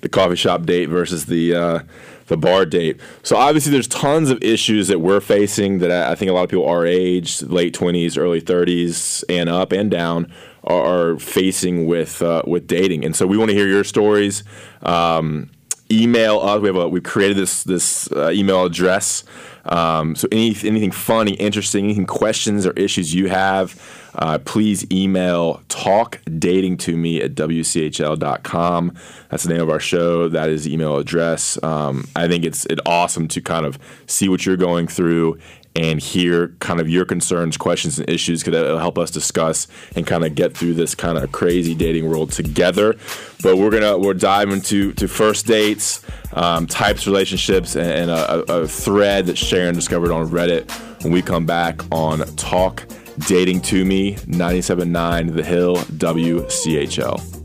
the 0.00 0.08
coffee 0.08 0.36
shop 0.36 0.64
date 0.64 0.86
versus 0.86 1.26
the 1.26 1.54
uh, 1.54 1.80
the 2.28 2.36
bar 2.36 2.64
date. 2.64 3.00
So 3.22 3.36
obviously, 3.36 3.72
there's 3.72 3.88
tons 3.88 4.30
of 4.30 4.42
issues 4.42 4.88
that 4.88 5.00
we're 5.00 5.20
facing 5.20 5.78
that 5.78 5.90
I 5.90 6.14
think 6.14 6.30
a 6.30 6.34
lot 6.34 6.44
of 6.44 6.50
people 6.50 6.66
our 6.66 6.86
age, 6.86 7.42
late 7.42 7.74
20s, 7.74 8.18
early 8.18 8.40
30s, 8.40 9.24
and 9.28 9.48
up 9.48 9.72
and 9.72 9.90
down, 9.90 10.32
are, 10.64 11.12
are 11.12 11.18
facing 11.18 11.86
with 11.86 12.22
uh, 12.22 12.42
with 12.46 12.66
dating. 12.66 13.04
And 13.04 13.16
so 13.16 13.26
we 13.26 13.36
want 13.36 13.50
to 13.50 13.56
hear 13.56 13.66
your 13.66 13.84
stories. 13.84 14.44
Um, 14.82 15.50
email 15.90 16.40
us. 16.40 16.60
We 16.60 16.68
have 16.68 16.76
a 16.76 16.88
we've 16.88 17.02
created 17.02 17.36
this 17.36 17.64
this 17.64 18.10
uh, 18.12 18.30
email 18.30 18.64
address. 18.64 19.24
Um, 19.64 20.16
so 20.16 20.28
any 20.32 20.48
anything 20.64 20.90
funny, 20.90 21.32
interesting, 21.34 21.84
anything 21.84 22.06
questions 22.06 22.66
or 22.66 22.72
issues 22.72 23.14
you 23.14 23.28
have, 23.28 23.80
uh, 24.14 24.38
please 24.38 24.90
email 24.90 25.62
talkdating 25.68 26.78
to 26.80 26.96
me 26.96 27.20
at 27.20 27.34
wchl.com. 27.34 28.94
That's 29.30 29.42
the 29.44 29.52
name 29.52 29.60
of 29.60 29.68
our 29.68 29.80
show. 29.80 30.28
That 30.28 30.48
is 30.48 30.64
the 30.64 30.72
email 30.72 30.96
address. 30.96 31.62
Um, 31.62 32.08
I 32.16 32.28
think 32.28 32.44
it's 32.44 32.64
it 32.66 32.80
awesome 32.86 33.28
to 33.28 33.40
kind 33.40 33.66
of 33.66 33.78
see 34.06 34.28
what 34.28 34.46
you're 34.46 34.56
going 34.56 34.88
through 34.88 35.38
and 35.78 36.00
hear 36.00 36.48
kind 36.58 36.80
of 36.80 36.90
your 36.90 37.04
concerns, 37.04 37.56
questions, 37.56 38.00
and 38.00 38.10
issues 38.10 38.42
because 38.42 38.60
it'll 38.60 38.80
help 38.80 38.98
us 38.98 39.12
discuss 39.12 39.68
and 39.94 40.06
kind 40.06 40.24
of 40.24 40.34
get 40.34 40.56
through 40.56 40.74
this 40.74 40.94
kind 40.96 41.16
of 41.16 41.30
crazy 41.30 41.72
dating 41.72 42.10
world 42.10 42.32
together. 42.32 42.96
But 43.42 43.58
we're 43.58 43.70
gonna 43.70 43.96
we're 43.96 44.14
diving 44.14 44.54
into 44.54 44.92
to 44.94 45.06
first 45.06 45.46
dates, 45.46 46.04
um, 46.32 46.66
types, 46.66 47.06
relationships, 47.06 47.76
and, 47.76 47.90
and 47.90 48.10
a, 48.10 48.62
a, 48.62 48.66
thread 48.66 49.26
that 49.26 49.38
Sharon 49.38 49.76
discovered 49.76 50.10
on 50.10 50.28
Reddit. 50.28 50.68
When 51.04 51.12
we 51.12 51.22
come 51.22 51.46
back 51.46 51.80
on 51.92 52.18
Talk 52.34 52.84
Dating 53.28 53.60
to 53.62 53.84
Me, 53.84 54.16
97.9 54.16 55.32
The 55.32 55.44
Hill, 55.44 55.76
WCHL. 55.76 57.37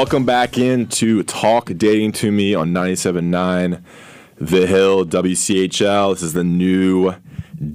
Welcome 0.00 0.24
back 0.24 0.56
into 0.56 1.22
Talk 1.24 1.66
Dating 1.76 2.10
to 2.12 2.32
Me 2.32 2.54
on 2.54 2.72
97.9 2.72 3.82
The 4.36 4.66
Hill, 4.66 5.04
WCHL. 5.04 6.14
This 6.14 6.22
is 6.22 6.32
the 6.32 6.42
new 6.42 7.14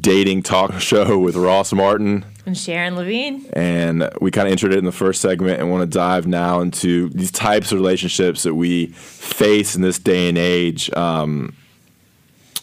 dating 0.01 0.41
talk 0.41 0.73
show 0.79 1.19
with 1.19 1.35
Ross 1.35 1.71
Martin. 1.71 2.25
And 2.47 2.57
Sharon 2.57 2.95
Levine. 2.95 3.45
And 3.53 4.09
we 4.21 4.31
kind 4.31 4.47
of 4.47 4.53
entered 4.53 4.73
it 4.73 4.79
in 4.79 4.85
the 4.85 4.91
first 4.91 5.21
segment 5.21 5.61
and 5.61 5.69
want 5.69 5.81
to 5.81 5.97
dive 5.97 6.25
now 6.25 6.61
into 6.61 7.09
these 7.09 7.29
types 7.29 7.71
of 7.71 7.77
relationships 7.77 8.41
that 8.41 8.55
we 8.55 8.87
face 8.87 9.75
in 9.75 9.83
this 9.83 9.99
day 9.99 10.27
and 10.27 10.39
age. 10.39 10.91
Um, 10.93 11.55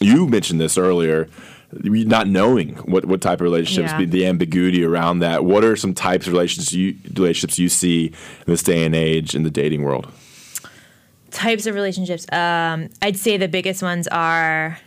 you 0.01 0.27
mentioned 0.27 0.59
this 0.59 0.77
earlier, 0.77 1.29
not 1.81 2.27
knowing 2.27 2.75
what, 2.77 3.05
what 3.05 3.21
type 3.21 3.39
of 3.39 3.41
relationships, 3.41 3.93
Yeah. 3.99 4.05
the, 4.05 4.25
ambiguity 4.25 4.83
around 4.83 5.19
that. 5.19 5.43
What 5.45 5.63
are 5.63 5.75
some 5.75 5.93
types 5.93 6.27
of 6.27 6.33
relationships 6.33 6.73
you, 6.73 6.95
relationships 7.15 7.57
you 7.59 7.69
see 7.69 8.07
in 8.07 8.13
this 8.45 8.63
day 8.63 8.85
and 8.85 8.95
age 8.95 9.35
in 9.35 9.43
the 9.43 9.49
dating 9.51 9.83
world? 9.83 10.07
Types 11.31 11.65
of 11.65 11.73
relationships. 11.75 12.25
Um, 12.31 12.89
I'd 13.01 13.17
say 13.17 13.37
the 13.37 13.47
biggest 13.47 13.81
ones 13.81 14.07
are 14.09 14.77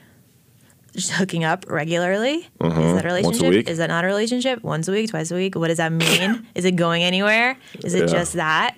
just 0.95 1.11
hooking 1.13 1.43
up 1.45 1.65
regularly. 1.69 2.35
Is 2.37 2.45
that 2.61 2.65
a 2.65 2.67
Uh-huh. 2.69 2.83
A 2.99 3.03
relationship? 3.03 3.51
week? 3.51 3.69
Is 3.69 3.79
that 3.79 3.89
not 3.89 4.05
a 4.05 4.07
relationship? 4.07 4.63
Once 4.63 4.87
a 4.89 4.93
week, 4.93 5.11
twice 5.11 5.31
a 5.31 5.35
week? 5.35 5.57
What 5.57 5.69
does 5.69 5.79
that 5.79 5.93
mean? 5.93 6.47
Is 6.55 6.65
it 6.65 6.77
going 6.77 7.03
anywhere? 7.03 7.57
Is 7.85 7.95
it 7.95 8.03
Yeah. 8.03 8.07
just 8.07 8.35
that? 8.35 8.77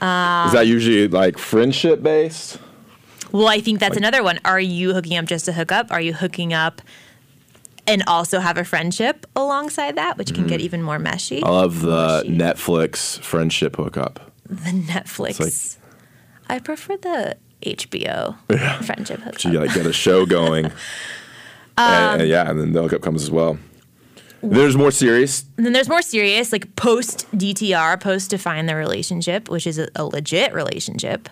Is 0.00 0.52
that 0.52 0.66
usually 0.66 1.08
like 1.08 1.38
friendship 1.38 2.02
based? 2.02 2.58
Well, 3.32 3.48
I 3.48 3.60
think 3.60 3.78
that's 3.78 3.96
another 3.96 4.22
one. 4.22 4.40
Are 4.44 4.60
you 4.60 4.94
hooking 4.94 5.16
up 5.16 5.26
just 5.26 5.44
to 5.46 5.52
hook 5.52 5.70
up? 5.70 5.90
Are 5.90 6.00
you 6.00 6.14
hooking 6.14 6.52
up 6.52 6.80
and 7.88 8.04
also 8.06 8.38
have 8.40 8.56
a 8.58 8.64
friendship 8.64 9.26
alongside 9.34 9.96
that, 9.96 10.16
which 10.18 10.28
can 10.34 10.44
Mm-hmm. 10.44 10.48
get 10.50 10.60
even 10.60 10.82
more 10.82 10.98
meshy? 10.98 11.42
I 11.42 11.48
love 11.48 11.80
the 11.80 12.22
Mushy. 12.24 12.28
Netflix 12.36 13.18
friendship 13.20 13.76
hookup. 13.76 14.30
the 14.46 14.70
Netflix. 14.70 15.76
I 16.48 16.58
prefer 16.60 16.96
the 16.96 17.36
HBO 17.62 18.36
friendship 18.84 19.20
hookup. 19.20 19.44
You 19.44 19.52
gotta 19.52 19.68
get 19.68 19.86
a 19.86 19.92
show 19.92 20.26
going. 20.26 20.70
Um, 21.80 21.84
and, 21.94 22.20
and 22.22 22.30
yeah, 22.30 22.50
and 22.50 22.58
then 22.58 22.72
the 22.72 22.82
hookup 22.82 23.02
comes 23.02 23.22
as 23.22 23.30
well. 23.30 23.56
There's 24.42 24.76
more 24.76 24.90
serious. 24.90 25.44
And 25.56 25.64
then 25.64 25.72
there's 25.72 25.88
more 25.88 26.02
serious, 26.02 26.50
like 26.50 26.74
post 26.74 27.30
DTR, 27.30 28.00
post 28.00 28.30
define 28.30 28.66
the 28.66 28.74
relationship, 28.74 29.48
which 29.48 29.64
is 29.64 29.78
a, 29.78 29.88
a 29.94 30.04
legit 30.04 30.52
relationship. 30.52 31.28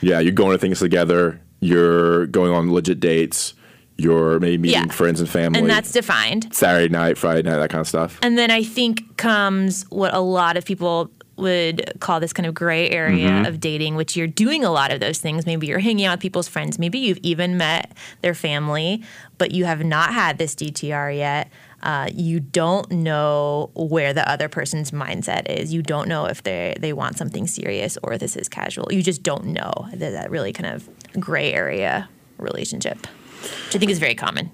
Yeah, 0.00 0.18
you're 0.18 0.32
going 0.32 0.50
to 0.50 0.58
things 0.58 0.80
together. 0.80 1.40
You're 1.60 2.26
going 2.26 2.50
on 2.52 2.72
legit 2.72 2.98
dates. 2.98 3.54
You're 3.98 4.38
maybe 4.38 4.58
meeting 4.58 4.84
Yeah. 4.86 4.92
friends 4.92 5.20
and 5.20 5.28
family. 5.28 5.58
And 5.60 5.68
that's 5.68 5.90
defined. 5.92 6.54
Saturday 6.54 6.88
night, 6.88 7.18
Friday 7.18 7.42
night, 7.42 7.56
that 7.58 7.70
kind 7.70 7.80
of 7.80 7.88
stuff. 7.88 8.18
And 8.22 8.38
then 8.38 8.50
I 8.50 8.62
think 8.62 9.16
comes 9.16 9.84
what 9.90 10.14
a 10.14 10.20
lot 10.20 10.56
of 10.56 10.64
people 10.64 11.10
would 11.36 11.92
call 12.00 12.18
this 12.18 12.32
kind 12.32 12.46
of 12.46 12.54
gray 12.54 12.90
area 12.90 13.28
Mm-hmm. 13.28 13.46
of 13.46 13.60
dating, 13.60 13.94
which 13.94 14.16
you're 14.16 14.26
doing 14.26 14.64
a 14.64 14.70
lot 14.70 14.90
of 14.92 14.98
those 15.00 15.18
things. 15.18 15.46
Maybe 15.46 15.66
you're 15.68 15.78
hanging 15.78 16.04
out 16.06 16.14
with 16.14 16.20
people's 16.20 16.48
friends. 16.48 16.78
Maybe 16.80 16.98
you've 16.98 17.18
even 17.22 17.56
met 17.56 17.92
their 18.22 18.34
family, 18.34 19.02
but 19.36 19.52
you 19.52 19.64
have 19.64 19.84
not 19.84 20.12
had 20.14 20.38
this 20.38 20.54
DTR 20.56 21.16
yet. 21.16 21.48
Uh, 21.80 22.08
you 22.12 22.40
don't 22.40 22.90
know 22.90 23.70
where 23.74 24.12
the 24.12 24.28
other 24.28 24.48
person's 24.48 24.90
mindset 24.90 25.48
is. 25.48 25.72
You 25.72 25.80
don't 25.82 26.08
know 26.08 26.24
if 26.26 26.42
they 26.42 26.74
they 26.80 26.92
want 26.92 27.16
something 27.18 27.46
serious 27.46 27.96
or 28.02 28.18
this 28.18 28.34
is 28.36 28.48
casual. 28.48 28.92
You 28.92 29.00
just 29.02 29.22
don't 29.22 29.46
know 29.46 29.86
that, 29.94 30.10
that 30.10 30.30
really 30.32 30.52
kind 30.52 30.74
of 30.74 30.88
gray 31.20 31.52
area 31.52 32.08
relationship, 32.38 33.06
which 33.42 33.76
I 33.76 33.78
think 33.78 33.90
is 33.90 33.98
very 33.98 34.14
common. 34.14 34.50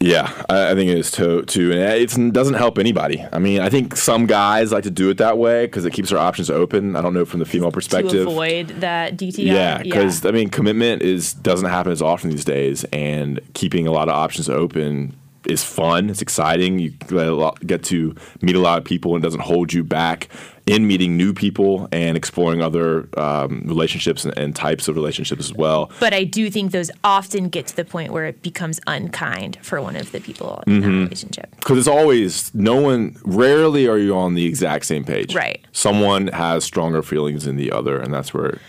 Yeah, 0.00 0.30
I, 0.48 0.72
I 0.72 0.74
think 0.74 0.90
it 0.90 0.98
is 0.98 1.10
too. 1.10 1.42
Too, 1.42 1.72
and 1.72 1.80
it 1.80 2.32
doesn't 2.32 2.54
help 2.54 2.78
anybody. 2.78 3.24
I 3.32 3.38
mean, 3.38 3.60
I 3.60 3.68
think 3.68 3.96
some 3.96 4.26
guys 4.26 4.72
like 4.72 4.84
to 4.84 4.90
do 4.90 5.10
it 5.10 5.18
that 5.18 5.38
way 5.38 5.66
because 5.66 5.84
it 5.84 5.92
keeps 5.92 6.10
their 6.10 6.18
options 6.18 6.50
open. 6.50 6.96
I 6.96 7.02
don't 7.02 7.14
know 7.14 7.24
from 7.24 7.40
the 7.40 7.46
female 7.46 7.72
perspective 7.72 8.12
to 8.12 8.22
avoid 8.22 8.68
that 8.80 9.16
DTI. 9.16 9.46
Yeah, 9.46 9.82
because 9.82 10.24
I 10.26 10.30
mean, 10.30 10.50
commitment 10.50 11.02
is 11.02 11.32
doesn't 11.32 11.68
happen 11.68 11.92
as 11.92 12.02
often 12.02 12.30
these 12.30 12.44
days, 12.44 12.84
and 12.92 13.40
keeping 13.54 13.86
a 13.86 13.92
lot 13.92 14.08
of 14.08 14.14
options 14.14 14.48
open 14.48 15.16
is 15.46 15.64
fun. 15.64 16.10
It's 16.10 16.22
exciting. 16.22 16.78
You 16.78 16.90
get 16.90 17.82
to 17.84 18.14
meet 18.42 18.56
a 18.56 18.60
lot 18.60 18.78
of 18.78 18.84
people, 18.84 19.14
and 19.14 19.22
doesn't 19.22 19.40
hold 19.40 19.72
you 19.72 19.84
back 19.84 20.28
in 20.70 20.86
meeting 20.86 21.16
new 21.16 21.34
people 21.34 21.88
and 21.90 22.16
exploring 22.16 22.62
other 22.62 23.08
um, 23.18 23.62
relationships 23.66 24.24
and, 24.24 24.38
and, 24.38 24.54
types 24.54 24.86
of 24.86 24.94
relationships 24.94 25.50
as 25.50 25.52
well. 25.52 25.90
But 25.98 26.14
I 26.14 26.22
do 26.22 26.48
think 26.48 26.70
those 26.70 26.92
often 27.02 27.48
get 27.48 27.66
to 27.68 27.76
the 27.76 27.84
point 27.84 28.12
where 28.12 28.26
it 28.26 28.40
becomes 28.40 28.78
unkind 28.86 29.58
for 29.62 29.82
one 29.82 29.96
of 29.96 30.12
the 30.12 30.20
people 30.20 30.62
in 30.68 30.74
mm-hmm. 30.74 30.82
that 30.82 30.98
relationship. 31.04 31.56
Because 31.56 31.76
it's 31.76 31.88
always 31.88 32.54
no 32.54 32.80
one. 32.80 33.16
Rarely 33.24 33.88
are 33.88 33.98
you 33.98 34.14
on 34.14 34.34
the 34.34 34.46
exact 34.46 34.84
same 34.86 35.04
page. 35.04 35.34
Right. 35.34 35.60
Someone 35.72 36.28
has 36.28 36.62
stronger 36.62 37.02
feelings 37.02 37.46
than 37.46 37.56
the 37.56 37.72
other, 37.72 37.98
and 37.98 38.14
that's 38.14 38.32
where 38.32 38.50
It 38.50 38.60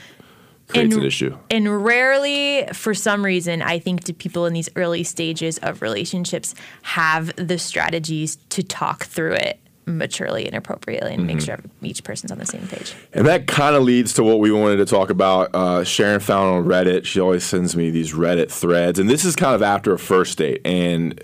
creates 0.69 0.95
and, 0.95 1.03
an 1.03 1.07
issue. 1.07 1.37
And 1.51 1.85
rarely, 1.85 2.65
for 2.73 2.95
some 2.95 3.23
reason, 3.23 3.61
I 3.61 3.77
think 3.77 4.05
do 4.05 4.13
people 4.13 4.47
in 4.47 4.53
these 4.53 4.69
early 4.75 5.03
stages 5.03 5.59
of 5.59 5.83
relationships 5.83 6.55
have 6.81 7.35
the 7.35 7.59
strategies 7.59 8.37
to 8.49 8.63
talk 8.63 9.05
through 9.05 9.33
it 9.33 9.59
maturely 9.85 10.45
and 10.45 10.55
appropriately 10.55 11.13
and 11.13 11.21
mm-hmm. 11.21 11.37
make 11.37 11.41
sure 11.41 11.59
each 11.81 12.03
person's 12.03 12.31
on 12.31 12.37
the 12.37 12.45
same 12.45 12.67
page. 12.67 12.93
And 13.13 13.25
that 13.27 13.47
kind 13.47 13.75
of 13.75 13.83
leads 13.83 14.13
to 14.13 14.23
what 14.23 14.39
we 14.39 14.51
wanted 14.51 14.77
to 14.77 14.85
talk 14.85 15.09
about. 15.09 15.53
Uh, 15.53 15.83
Sharon 15.83 16.19
found 16.19 16.55
on 16.55 16.65
Reddit. 16.65 17.05
She 17.05 17.19
always 17.19 17.43
sends 17.43 17.75
me 17.75 17.89
these 17.89 18.13
Reddit 18.13 18.51
threads, 18.51 18.99
and 18.99 19.09
this 19.09 19.25
is 19.25 19.35
kind 19.35 19.55
of 19.55 19.61
after 19.61 19.93
a 19.93 19.99
first 19.99 20.37
date. 20.37 20.61
And 20.65 21.19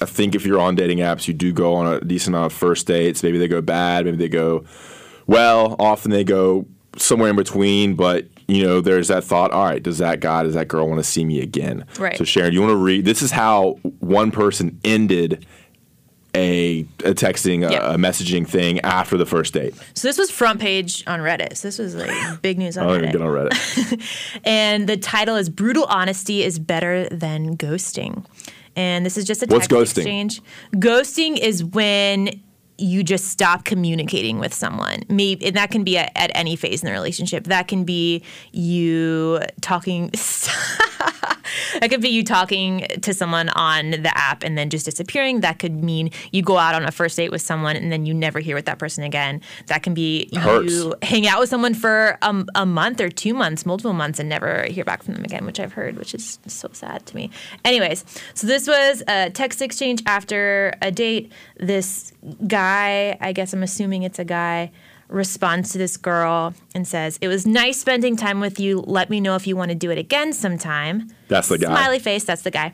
I 0.00 0.04
think 0.04 0.34
if 0.34 0.44
you're 0.44 0.60
on 0.60 0.74
dating 0.74 0.98
apps, 0.98 1.28
you 1.28 1.34
do 1.34 1.52
go 1.52 1.74
on 1.74 1.86
a 1.86 2.00
decent 2.00 2.34
amount 2.34 2.52
of 2.52 2.58
first 2.58 2.86
dates. 2.86 3.22
Maybe 3.22 3.38
they 3.38 3.48
go 3.48 3.60
bad, 3.60 4.04
maybe 4.04 4.16
they 4.16 4.28
go 4.28 4.64
well. 5.26 5.76
Often 5.78 6.10
they 6.10 6.24
go 6.24 6.66
somewhere 6.96 7.30
in 7.30 7.36
between, 7.36 7.94
but 7.94 8.26
you 8.48 8.64
know, 8.64 8.80
there's 8.80 9.08
that 9.08 9.24
thought. 9.24 9.50
All 9.50 9.64
right, 9.64 9.82
does 9.82 9.98
that 9.98 10.20
guy, 10.20 10.42
does 10.42 10.54
that 10.54 10.68
girl 10.68 10.88
want 10.88 10.98
to 10.98 11.04
see 11.04 11.24
me 11.24 11.40
again? 11.40 11.86
Right. 11.98 12.18
So 12.18 12.24
Sharon, 12.24 12.52
you 12.52 12.60
want 12.60 12.72
to 12.72 12.76
read? 12.76 13.04
This 13.04 13.22
is 13.22 13.30
how 13.30 13.78
one 14.00 14.30
person 14.30 14.78
ended 14.84 15.46
a, 16.34 16.80
a 17.04 17.14
texting, 17.14 17.70
yep. 17.70 17.82
a, 17.82 17.94
a, 17.94 17.96
messaging 17.96 18.46
thing 18.48 18.80
after 18.80 19.18
the 19.18 19.26
first 19.26 19.52
date. 19.52 19.74
So 19.94 20.08
this 20.08 20.16
was 20.16 20.30
front 20.30 20.60
page 20.60 21.04
on 21.06 21.20
Reddit. 21.20 21.56
So 21.56 21.68
this 21.68 21.78
was 21.78 21.94
like 21.94 22.42
big 22.42 22.58
news 22.58 22.78
on 22.78 22.84
I 22.84 22.86
don't 22.86 22.96
Reddit. 22.96 23.08
Even 23.08 23.12
get 23.12 23.22
on 23.22 23.48
Reddit. 23.48 24.40
and 24.44 24.88
the 24.88 24.96
title 24.96 25.36
is 25.36 25.50
"Brutal 25.50 25.84
Honesty 25.84 26.42
is 26.42 26.58
Better 26.58 27.08
Than 27.10 27.56
Ghosting." 27.56 28.24
And 28.74 29.04
this 29.04 29.18
is 29.18 29.26
just 29.26 29.42
a 29.42 29.46
text 29.46 29.70
What's 29.70 29.92
ghosting? 29.92 29.98
exchange. 29.98 30.40
Ghosting 30.76 31.36
is 31.36 31.62
when 31.62 32.40
you 32.78 33.04
just 33.04 33.26
stop 33.26 33.64
communicating 33.64 34.38
with 34.38 34.54
someone. 34.54 35.02
Maybe 35.08 35.46
and 35.46 35.56
that 35.56 35.70
can 35.70 35.84
be 35.84 35.98
at, 35.98 36.10
at 36.16 36.30
any 36.34 36.56
phase 36.56 36.82
in 36.82 36.86
the 36.86 36.92
relationship. 36.92 37.44
That 37.44 37.68
can 37.68 37.84
be 37.84 38.22
you 38.52 39.40
talking. 39.60 40.10
that 41.80 41.88
could 41.90 42.00
be 42.00 42.08
you 42.08 42.24
talking 42.24 42.86
to 43.00 43.14
someone 43.14 43.48
on 43.50 43.90
the 43.90 44.12
app 44.16 44.42
and 44.42 44.56
then 44.56 44.70
just 44.70 44.84
disappearing. 44.84 45.40
That 45.40 45.58
could 45.58 45.82
mean 45.82 46.10
you 46.30 46.42
go 46.42 46.58
out 46.58 46.74
on 46.74 46.84
a 46.84 46.90
first 46.90 47.16
date 47.16 47.30
with 47.30 47.42
someone 47.42 47.76
and 47.76 47.90
then 47.90 48.06
you 48.06 48.14
never 48.14 48.40
hear 48.40 48.54
with 48.54 48.66
that 48.66 48.78
person 48.78 49.04
again. 49.04 49.40
That 49.66 49.82
can 49.82 49.94
be 49.94 50.28
you 50.32 50.94
hang 51.02 51.26
out 51.26 51.40
with 51.40 51.48
someone 51.48 51.74
for 51.74 52.18
a, 52.22 52.44
a 52.54 52.66
month 52.66 53.00
or 53.00 53.10
two 53.10 53.34
months, 53.34 53.66
multiple 53.66 53.92
months, 53.92 54.18
and 54.18 54.28
never 54.28 54.64
hear 54.64 54.84
back 54.84 55.02
from 55.02 55.14
them 55.14 55.24
again, 55.24 55.44
which 55.44 55.60
I've 55.60 55.72
heard, 55.72 55.96
which 55.96 56.14
is 56.14 56.38
so 56.46 56.68
sad 56.72 57.06
to 57.06 57.16
me. 57.16 57.30
Anyways, 57.64 58.04
so 58.34 58.46
this 58.46 58.66
was 58.66 59.02
a 59.08 59.30
text 59.30 59.62
exchange 59.62 60.02
after 60.06 60.74
a 60.82 60.90
date. 60.90 61.32
This 61.58 62.12
guy, 62.46 63.16
I 63.20 63.32
guess 63.32 63.52
I'm 63.52 63.62
assuming 63.62 64.02
it's 64.02 64.18
a 64.18 64.24
guy 64.24 64.70
responds 65.12 65.72
to 65.72 65.78
this 65.78 65.96
girl 65.96 66.54
and 66.74 66.86
says, 66.86 67.18
It 67.20 67.28
was 67.28 67.46
nice 67.46 67.80
spending 67.80 68.16
time 68.16 68.40
with 68.40 68.58
you. 68.58 68.80
Let 68.80 69.10
me 69.10 69.20
know 69.20 69.34
if 69.34 69.46
you 69.46 69.56
want 69.56 69.70
to 69.70 69.74
do 69.74 69.90
it 69.90 69.98
again 69.98 70.32
sometime. 70.32 71.10
That's 71.28 71.48
the 71.48 71.58
guy. 71.58 71.66
Smiley 71.66 71.98
face, 71.98 72.24
that's 72.24 72.42
the 72.42 72.50
guy. 72.50 72.72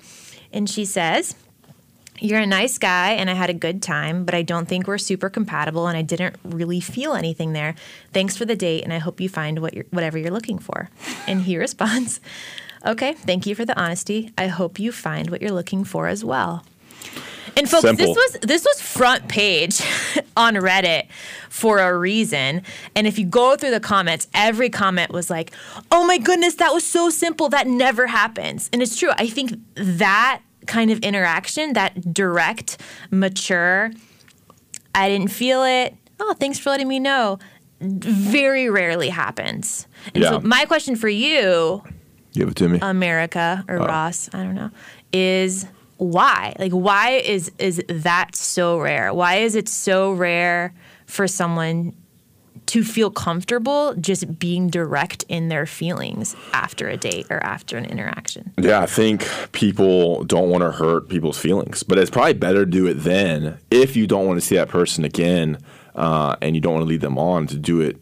And 0.53 0.69
she 0.69 0.85
says, 0.85 1.35
You're 2.21 2.41
a 2.41 2.47
nice 2.47 2.79
guy 2.79 3.13
and 3.13 3.29
I 3.29 3.35
had 3.35 3.51
a 3.51 3.55
good 3.55 3.83
time, 3.83 4.25
but 4.25 4.35
I 4.35 4.43
don't 4.43 4.67
think 4.67 4.87
we're 4.87 4.99
super 4.99 5.29
compatible 5.29 5.87
and 5.87 5.97
I 5.97 6.03
didn't 6.03 6.37
really 6.45 6.81
feel 6.81 7.15
anything 7.15 7.53
there. 7.53 7.75
Thanks 8.13 8.37
for 8.37 8.45
the 8.45 8.57
date 8.57 8.85
and 8.85 8.93
I 8.93 8.99
hope 8.99 9.21
you 9.21 9.29
find 9.29 9.61
what 9.61 9.75
you're, 9.75 9.87
whatever 9.91 10.19
you're 10.19 10.31
looking 10.31 10.59
for. 10.59 10.91
And 11.27 11.43
he 11.43 11.59
responds, 11.67 12.21
Okay, 12.87 13.15
thank 13.15 13.47
you 13.47 13.55
for 13.55 13.65
the 13.65 13.79
honesty. 13.79 14.33
I 14.39 14.47
hope 14.47 14.79
you 14.79 14.93
find 14.93 15.31
what 15.31 15.43
you're 15.43 15.51
looking 15.53 15.85
for 15.85 16.07
as 16.07 16.25
well. 16.25 16.65
And 17.59 17.69
folks, 17.69 17.83
Simple. 17.83 18.15
this 18.15 18.17
was 18.17 18.41
this 18.43 18.65
was 18.65 18.81
front 18.81 19.29
page 19.29 19.83
on 20.37 20.55
Reddit 20.55 21.09
for 21.49 21.81
a 21.81 21.99
reason. 21.99 22.63
And 22.95 23.07
if 23.07 23.19
you 23.19 23.27
go 23.27 23.57
through 23.57 23.73
the 23.73 23.81
comments, 23.81 24.29
every 24.33 24.71
comment 24.71 25.13
was 25.13 25.29
like, 25.29 25.53
"Oh 25.91 26.07
my 26.07 26.19
goodness, 26.19 26.55
that 26.57 26.73
was 26.73 26.85
so 26.85 27.11
simple. 27.11 27.49
That 27.49 27.67
never 27.67 28.07
happens." 28.07 28.71
And 28.73 28.81
it's 28.81 28.97
true. 28.97 29.11
I 29.19 29.27
think 29.27 29.55
that 29.75 30.41
kind 30.67 30.93
of 30.93 31.01
interaction, 31.01 31.73
that 31.73 32.15
direct, 32.15 32.81
mature, 33.11 33.91
I 34.95 35.09
didn't 35.09 35.29
feel 35.29 35.65
it. 35.65 35.97
Oh, 36.21 36.35
thanks 36.39 36.61
for 36.61 36.71
letting 36.71 36.89
me 36.89 37.01
know. 37.01 37.41
Very 37.81 38.71
rarely 38.71 39.09
happens. 39.09 39.89
And 40.15 40.23
yeah. 40.23 40.31
so 40.31 40.41
my 40.41 40.65
question 40.65 40.95
for 40.95 41.09
you, 41.09 41.83
give 42.33 42.49
it 42.51 42.57
to 42.57 42.69
me, 42.69 42.79
America 42.83 43.65
or 43.69 43.81
oh. 43.81 43.87
Ross, 43.87 44.29
I 44.33 44.45
don't 44.45 44.55
know, 44.55 44.71
is 45.13 45.67
why? 45.99 46.55
Like 46.59 46.73
why 46.73 47.11
is 47.11 47.53
is 47.59 47.83
that 47.89 48.35
so 48.35 48.79
rare? 48.79 49.13
Why 49.13 49.37
is 49.37 49.55
it 49.55 49.69
so 49.69 50.13
rare 50.13 50.73
for 51.07 51.27
someone 51.27 51.95
to 52.67 52.85
feel 52.85 53.11
comfortable 53.11 53.95
just 53.95 54.39
being 54.39 54.69
direct 54.69 55.25
in 55.29 55.49
their 55.49 55.65
feelings 55.65 56.37
after 56.53 56.89
a 56.89 56.97
date 56.97 57.27
or 57.31 57.39
after 57.39 57.77
an 57.77 57.85
interaction? 57.85 58.53
Yeah, 58.59 58.81
I 58.81 58.87
think 58.87 59.29
people 59.53 60.25
don't 60.25 60.51
want 60.51 60.63
to 60.63 60.71
hurt 60.71 61.09
people's 61.09 61.39
feelings, 61.39 61.83
but 61.83 61.99
it's 61.99 62.11
probably 62.11 62.35
better 62.35 62.65
to 62.65 62.71
do 62.71 62.87
it 62.87 62.95
then 62.95 63.59
if 63.71 63.97
you 63.97 64.07
don't 64.07 64.27
want 64.27 64.41
to 64.41 64.47
see 64.47 64.57
that 64.57 64.69
person 64.69 65.05
again 65.05 65.59
uh, 65.95 66.37
and 66.41 66.55
you 66.55 66.61
don't 66.61 66.75
want 66.75 66.83
to 66.85 66.89
lead 66.89 67.01
them 67.01 67.19
on 67.19 67.47
to 67.49 67.57
do 67.57 67.81
it 67.81 67.97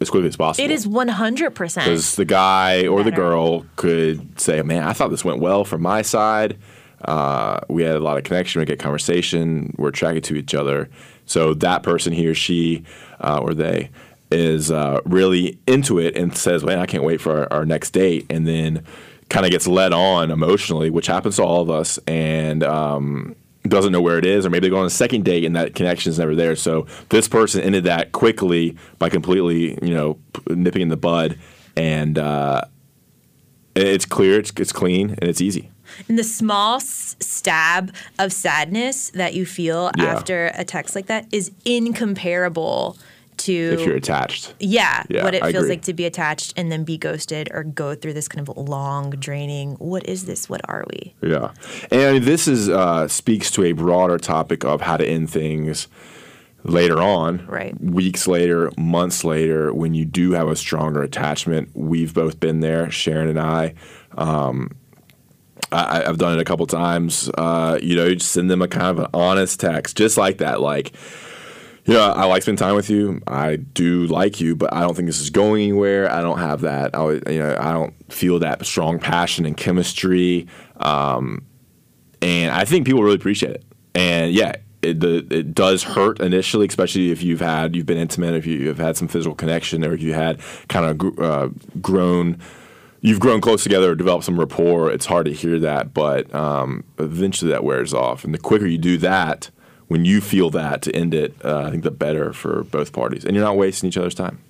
as 0.00 0.10
quickly 0.10 0.28
as 0.28 0.36
possible. 0.36 0.64
It 0.64 0.70
is 0.70 0.86
100%. 0.86 1.74
Because 1.74 2.16
the 2.16 2.24
guy 2.24 2.86
or 2.86 2.98
better. 2.98 3.10
the 3.10 3.16
girl 3.16 3.66
could 3.76 4.38
say, 4.40 4.60
man, 4.62 4.82
I 4.82 4.92
thought 4.92 5.10
this 5.10 5.24
went 5.24 5.40
well 5.40 5.64
from 5.64 5.82
my 5.82 6.02
side 6.02 6.58
uh, 7.04 7.60
we 7.68 7.82
had 7.82 7.96
a 7.96 8.00
lot 8.00 8.16
of 8.16 8.24
connection, 8.24 8.60
we 8.60 8.66
get 8.66 8.78
conversation, 8.78 9.74
we're 9.78 9.88
attracted 9.88 10.24
to 10.24 10.36
each 10.36 10.54
other. 10.54 10.88
So 11.26 11.54
that 11.54 11.82
person, 11.82 12.12
he 12.12 12.26
or 12.26 12.34
she, 12.34 12.84
uh, 13.20 13.38
or 13.42 13.54
they, 13.54 13.90
is 14.30 14.70
uh, 14.70 15.00
really 15.04 15.58
into 15.66 15.98
it 15.98 16.16
and 16.16 16.36
says, 16.36 16.64
"Man, 16.64 16.78
I 16.78 16.86
can't 16.86 17.04
wait 17.04 17.20
for 17.20 17.40
our, 17.40 17.52
our 17.52 17.66
next 17.66 17.90
date," 17.90 18.26
and 18.30 18.46
then 18.46 18.84
kind 19.28 19.46
of 19.46 19.52
gets 19.52 19.66
led 19.66 19.92
on 19.92 20.30
emotionally, 20.30 20.90
which 20.90 21.06
happens 21.06 21.36
to 21.36 21.42
all 21.42 21.62
of 21.62 21.70
us, 21.70 21.98
and 22.06 22.62
um, 22.62 23.34
doesn't 23.68 23.92
know 23.92 24.00
where 24.00 24.18
it 24.18 24.26
is, 24.26 24.44
or 24.44 24.50
maybe 24.50 24.66
they 24.66 24.70
go 24.70 24.78
on 24.78 24.86
a 24.86 24.90
second 24.90 25.24
date 25.24 25.44
and 25.44 25.56
that 25.56 25.74
connection 25.74 26.10
is 26.10 26.18
never 26.18 26.34
there. 26.34 26.54
So 26.56 26.86
this 27.08 27.28
person 27.28 27.62
ended 27.62 27.84
that 27.84 28.12
quickly 28.12 28.76
by 28.98 29.08
completely, 29.08 29.78
you 29.82 29.94
know, 29.94 30.18
nipping 30.48 30.82
in 30.82 30.88
the 30.88 30.96
bud, 30.96 31.38
and 31.76 32.18
uh, 32.18 32.62
it's 33.74 34.04
clear, 34.04 34.38
it's, 34.38 34.52
it's 34.56 34.72
clean, 34.72 35.10
and 35.10 35.24
it's 35.24 35.40
easy. 35.40 35.70
And 36.08 36.18
the 36.18 36.24
small 36.24 36.76
s- 36.76 37.16
stab 37.20 37.94
of 38.18 38.32
sadness 38.32 39.10
that 39.10 39.34
you 39.34 39.46
feel 39.46 39.90
yeah. 39.96 40.04
after 40.04 40.50
a 40.54 40.64
text 40.64 40.94
like 40.94 41.06
that 41.06 41.26
is 41.32 41.50
incomparable 41.64 42.96
to 43.36 43.52
if 43.52 43.86
you're 43.86 43.96
attached. 43.96 44.54
Yeah, 44.60 45.04
yeah 45.08 45.24
what 45.24 45.34
it 45.34 45.42
I 45.42 45.52
feels 45.52 45.64
agree. 45.64 45.76
like 45.76 45.82
to 45.82 45.94
be 45.94 46.04
attached 46.04 46.54
and 46.56 46.70
then 46.70 46.84
be 46.84 46.96
ghosted 46.96 47.48
or 47.52 47.64
go 47.64 47.94
through 47.94 48.12
this 48.14 48.28
kind 48.28 48.48
of 48.48 48.56
long, 48.56 49.10
draining. 49.10 49.72
What 49.74 50.06
is 50.08 50.26
this? 50.26 50.48
What 50.48 50.60
are 50.68 50.84
we? 50.90 51.14
Yeah, 51.22 51.52
and 51.90 52.22
this 52.24 52.48
is 52.48 52.68
uh, 52.68 53.08
speaks 53.08 53.50
to 53.52 53.64
a 53.64 53.72
broader 53.72 54.18
topic 54.18 54.64
of 54.64 54.82
how 54.82 54.96
to 54.96 55.06
end 55.06 55.30
things 55.30 55.88
later 56.64 57.00
on, 57.00 57.44
right. 57.46 57.78
weeks 57.80 58.26
later, 58.26 58.70
months 58.78 59.22
later, 59.22 59.72
when 59.72 59.94
you 59.94 60.04
do 60.04 60.32
have 60.32 60.48
a 60.48 60.56
stronger 60.56 61.02
attachment. 61.02 61.70
We've 61.74 62.14
both 62.14 62.40
been 62.40 62.60
there, 62.60 62.90
Sharon 62.90 63.28
and 63.28 63.38
I. 63.38 63.74
Um, 64.16 64.70
I, 65.72 66.02
have 66.04 66.18
done 66.18 66.38
it 66.38 66.40
a 66.40 66.44
couple 66.44 66.66
times. 66.66 67.30
Uh, 67.36 67.78
you 67.82 67.96
know, 67.96 68.06
you 68.06 68.16
just 68.16 68.32
send 68.32 68.50
them 68.50 68.62
a 68.62 68.68
kind 68.68 68.86
of 68.86 68.98
an 69.00 69.06
honest 69.14 69.60
text, 69.60 69.96
just 69.96 70.16
like 70.16 70.38
that. 70.38 70.60
Like, 70.60 70.92
you 71.84 71.94
know, 71.94 72.00
I 72.00 72.24
like 72.24 72.42
spending 72.42 72.64
time 72.64 72.76
with 72.76 72.90
you. 72.90 73.20
I 73.26 73.56
do 73.56 74.06
like 74.06 74.40
you, 74.40 74.56
but 74.56 74.72
I 74.72 74.80
don't 74.80 74.94
think 74.94 75.06
this 75.06 75.20
is 75.20 75.30
going 75.30 75.62
anywhere. 75.62 76.10
I 76.10 76.22
don't 76.22 76.38
have 76.38 76.62
that. 76.62 76.94
I, 76.94 77.12
you 77.30 77.38
know, 77.38 77.56
I 77.58 77.72
don't 77.72 77.94
feel 78.12 78.38
that 78.38 78.64
strong 78.64 78.98
passion 78.98 79.44
and 79.44 79.56
chemistry. 79.56 80.46
Um, 80.76 81.44
and 82.22 82.52
I 82.52 82.64
think 82.64 82.86
people 82.86 83.02
really 83.02 83.16
appreciate 83.16 83.52
it. 83.52 83.64
And 83.94 84.32
yeah, 84.32 84.56
it, 84.82 85.00
the, 85.00 85.26
it 85.30 85.54
does 85.54 85.82
hurt 85.82 86.20
initially, 86.20 86.66
especially 86.66 87.10
if 87.10 87.22
you've 87.22 87.40
had 87.40 87.76
you've 87.76 87.86
been 87.86 87.98
intimate, 87.98 88.34
if 88.34 88.46
you 88.46 88.68
have 88.68 88.78
had 88.78 88.96
some 88.96 89.08
physical 89.08 89.34
connection, 89.34 89.84
or 89.84 89.92
if 89.94 90.02
you 90.02 90.14
had 90.14 90.40
kind 90.68 91.02
of 91.02 91.18
uh, 91.18 91.48
grown 91.80 92.38
you've 93.04 93.20
grown 93.20 93.42
close 93.42 93.62
together, 93.62 93.94
developed 93.94 94.24
some 94.24 94.40
rapport. 94.40 94.90
It's 94.90 95.04
hard 95.04 95.26
to 95.26 95.32
hear 95.32 95.58
that, 95.60 95.92
but 95.92 96.34
um, 96.34 96.84
eventually 96.98 97.50
that 97.50 97.62
wears 97.62 97.92
off. 97.92 98.24
And 98.24 98.32
the 98.32 98.38
quicker 98.38 98.66
you 98.66 98.78
do 98.78 98.96
that, 98.98 99.50
when 99.88 100.06
you 100.06 100.22
feel 100.22 100.48
that 100.50 100.80
to 100.82 100.96
end 100.96 101.12
it, 101.12 101.34
uh, 101.44 101.64
I 101.66 101.70
think 101.70 101.82
the 101.82 101.90
better 101.90 102.32
for 102.32 102.64
both 102.64 102.94
parties, 102.94 103.26
and 103.26 103.36
you're 103.36 103.44
not 103.44 103.58
wasting 103.58 103.88
each 103.88 103.98
other's 103.98 104.14
time. 104.14 104.40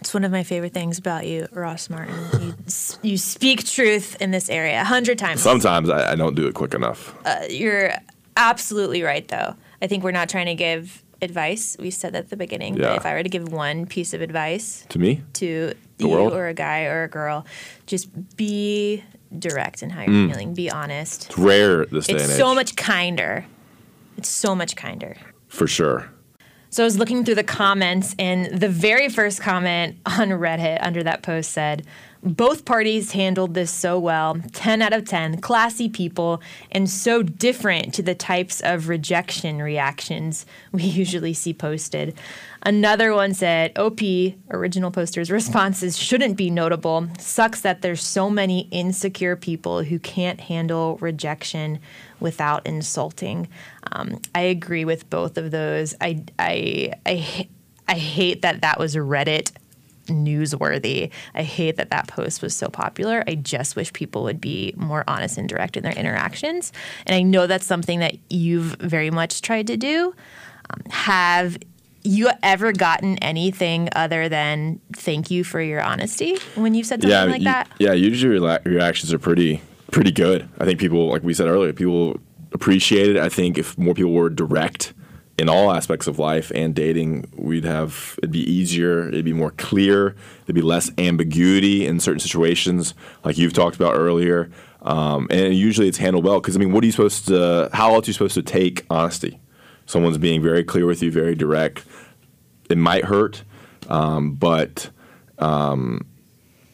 It's 0.00 0.12
one 0.12 0.24
of 0.24 0.32
my 0.32 0.42
favorite 0.42 0.74
things 0.74 0.98
about 0.98 1.28
you, 1.28 1.46
Ross 1.52 1.88
Martin. 1.88 2.16
You, 2.40 2.54
you 3.02 3.16
speak 3.16 3.64
truth 3.64 4.20
in 4.20 4.32
this 4.32 4.50
area 4.50 4.80
a 4.80 4.84
hundred 4.84 5.16
times. 5.16 5.40
Sometimes 5.40 5.88
I, 5.88 6.12
I 6.12 6.14
don't 6.16 6.34
do 6.34 6.48
it 6.48 6.54
quick 6.54 6.74
enough. 6.74 7.14
Uh, 7.24 7.42
you're 7.48 7.92
absolutely 8.36 9.04
right, 9.04 9.26
though. 9.28 9.54
I 9.80 9.86
think 9.86 10.02
we're 10.02 10.10
not 10.10 10.28
trying 10.28 10.46
to 10.46 10.56
give 10.56 11.04
advice. 11.22 11.76
We 11.78 11.92
said 11.92 12.14
that 12.14 12.24
at 12.24 12.30
the 12.30 12.36
beginning. 12.36 12.74
Yeah. 12.74 12.88
But 12.88 12.96
if 12.96 13.06
I 13.06 13.14
were 13.14 13.22
to 13.22 13.28
give 13.28 13.52
one 13.52 13.86
piece 13.86 14.12
of 14.12 14.20
advice 14.20 14.84
to 14.88 14.98
me, 14.98 15.22
to 15.34 15.74
The 16.02 16.08
you 16.08 16.14
world? 16.14 16.32
or 16.34 16.46
a 16.48 16.54
guy 16.54 16.84
or 16.84 17.04
a 17.04 17.08
girl, 17.08 17.46
just 17.86 18.08
be 18.36 19.02
direct 19.38 19.82
in 19.82 19.90
how 19.90 20.02
you're 20.02 20.10
Mm. 20.10 20.30
feeling. 20.30 20.54
Be 20.54 20.70
honest. 20.70 21.26
it's 21.26 21.38
rare 21.38 21.86
this 21.86 22.06
day 22.06 22.14
It's 22.14 22.24
and 22.24 22.32
age. 22.32 22.38
so 22.38 22.54
much 22.54 22.76
kinder. 22.76 23.46
It's 24.18 24.28
so 24.28 24.54
much 24.54 24.76
kinder. 24.76 25.16
for 25.48 25.66
sure. 25.66 26.08
So 26.72 26.82
I 26.82 26.86
was 26.86 26.96
looking 26.96 27.22
through 27.22 27.34
the 27.34 27.44
comments, 27.44 28.14
and 28.18 28.46
the 28.46 28.70
very 28.70 29.10
first 29.10 29.42
comment 29.42 29.98
on 30.06 30.30
Reddit 30.30 30.78
under 30.80 31.02
that 31.02 31.22
post 31.22 31.50
said, 31.50 31.84
Both 32.22 32.64
parties 32.64 33.12
handled 33.12 33.52
this 33.52 33.70
so 33.70 33.98
well 33.98 34.38
10 34.52 34.80
out 34.80 34.94
of 34.94 35.04
10, 35.04 35.42
classy 35.42 35.90
people, 35.90 36.40
and 36.70 36.88
so 36.88 37.22
different 37.22 37.92
to 37.92 38.02
the 38.02 38.14
types 38.14 38.62
of 38.62 38.88
rejection 38.88 39.60
reactions 39.60 40.46
we 40.72 40.84
usually 40.84 41.34
see 41.34 41.52
posted. 41.52 42.14
Another 42.64 43.12
one 43.12 43.34
said, 43.34 43.76
OP, 43.76 44.00
original 44.50 44.90
poster's 44.90 45.30
responses 45.30 45.98
shouldn't 45.98 46.38
be 46.38 46.48
notable. 46.48 47.06
Sucks 47.18 47.60
that 47.60 47.82
there's 47.82 48.02
so 48.02 48.30
many 48.30 48.68
insecure 48.70 49.36
people 49.36 49.82
who 49.82 49.98
can't 49.98 50.40
handle 50.40 50.96
rejection 51.02 51.80
without 52.22 52.66
insulting. 52.66 53.48
Um, 53.92 54.20
I 54.34 54.42
agree 54.42 54.84
with 54.84 55.10
both 55.10 55.36
of 55.36 55.50
those. 55.50 55.94
I, 56.00 56.24
I, 56.38 56.92
I, 57.04 57.48
I 57.88 57.94
hate 57.94 58.42
that 58.42 58.62
that 58.62 58.78
was 58.78 58.96
Reddit 58.96 59.52
newsworthy. 60.06 61.10
I 61.34 61.42
hate 61.42 61.76
that 61.76 61.90
that 61.90 62.08
post 62.08 62.42
was 62.42 62.54
so 62.56 62.68
popular. 62.68 63.22
I 63.26 63.34
just 63.36 63.76
wish 63.76 63.92
people 63.92 64.24
would 64.24 64.40
be 64.40 64.74
more 64.76 65.04
honest 65.06 65.38
and 65.38 65.48
direct 65.48 65.76
in 65.76 65.82
their 65.82 65.92
interactions. 65.92 66.72
And 67.06 67.14
I 67.14 67.22
know 67.22 67.46
that's 67.46 67.66
something 67.66 68.00
that 68.00 68.16
you've 68.30 68.76
very 68.76 69.10
much 69.10 69.42
tried 69.42 69.66
to 69.68 69.76
do. 69.76 70.14
Um, 70.70 70.82
have 70.90 71.58
you 72.02 72.30
ever 72.42 72.72
gotten 72.72 73.16
anything 73.18 73.88
other 73.94 74.28
than 74.28 74.80
thank 74.92 75.30
you 75.30 75.44
for 75.44 75.60
your 75.60 75.80
honesty 75.80 76.36
when 76.56 76.74
you've 76.74 76.86
said 76.86 77.00
something 77.02 77.10
yeah, 77.16 77.24
like 77.24 77.40
you- 77.40 77.44
that? 77.44 77.68
Yeah, 77.78 77.92
usually 77.92 78.38
rela- 78.38 78.64
reactions 78.64 79.12
are 79.12 79.18
pretty 79.20 79.62
pretty 79.92 80.10
good. 80.10 80.48
I 80.58 80.64
think 80.64 80.80
people, 80.80 81.08
like 81.08 81.22
we 81.22 81.34
said 81.34 81.46
earlier, 81.46 81.72
people 81.72 82.18
appreciate 82.52 83.10
it. 83.10 83.16
I 83.16 83.28
think 83.28 83.56
if 83.56 83.78
more 83.78 83.94
people 83.94 84.12
were 84.12 84.28
direct 84.28 84.94
in 85.38 85.48
all 85.48 85.72
aspects 85.72 86.06
of 86.06 86.18
life 86.18 86.50
and 86.54 86.74
dating, 86.74 87.26
we'd 87.36 87.64
have 87.64 88.16
it'd 88.18 88.32
be 88.32 88.50
easier, 88.50 89.08
it'd 89.08 89.24
be 89.24 89.32
more 89.32 89.52
clear, 89.52 90.16
there'd 90.44 90.54
be 90.54 90.62
less 90.62 90.90
ambiguity 90.98 91.86
in 91.86 92.00
certain 92.00 92.20
situations, 92.20 92.94
like 93.24 93.38
you've 93.38 93.52
talked 93.52 93.76
about 93.76 93.94
earlier. 93.94 94.50
Um, 94.82 95.28
and 95.30 95.54
usually 95.54 95.86
it's 95.86 95.98
handled 95.98 96.24
well 96.24 96.40
because 96.40 96.56
I 96.56 96.58
mean, 96.58 96.72
what 96.72 96.82
are 96.82 96.86
you 96.86 96.92
supposed 96.92 97.28
to? 97.28 97.70
How 97.72 97.94
else 97.94 98.06
are 98.06 98.10
you 98.10 98.14
supposed 98.14 98.34
to 98.34 98.42
take 98.42 98.84
honesty? 98.90 99.40
Someone's 99.86 100.18
being 100.18 100.42
very 100.42 100.64
clear 100.64 100.86
with 100.86 101.02
you, 101.02 101.10
very 101.10 101.34
direct. 101.34 101.84
It 102.68 102.78
might 102.78 103.04
hurt, 103.04 103.44
um, 103.88 104.34
but 104.34 104.90
um, 105.38 106.06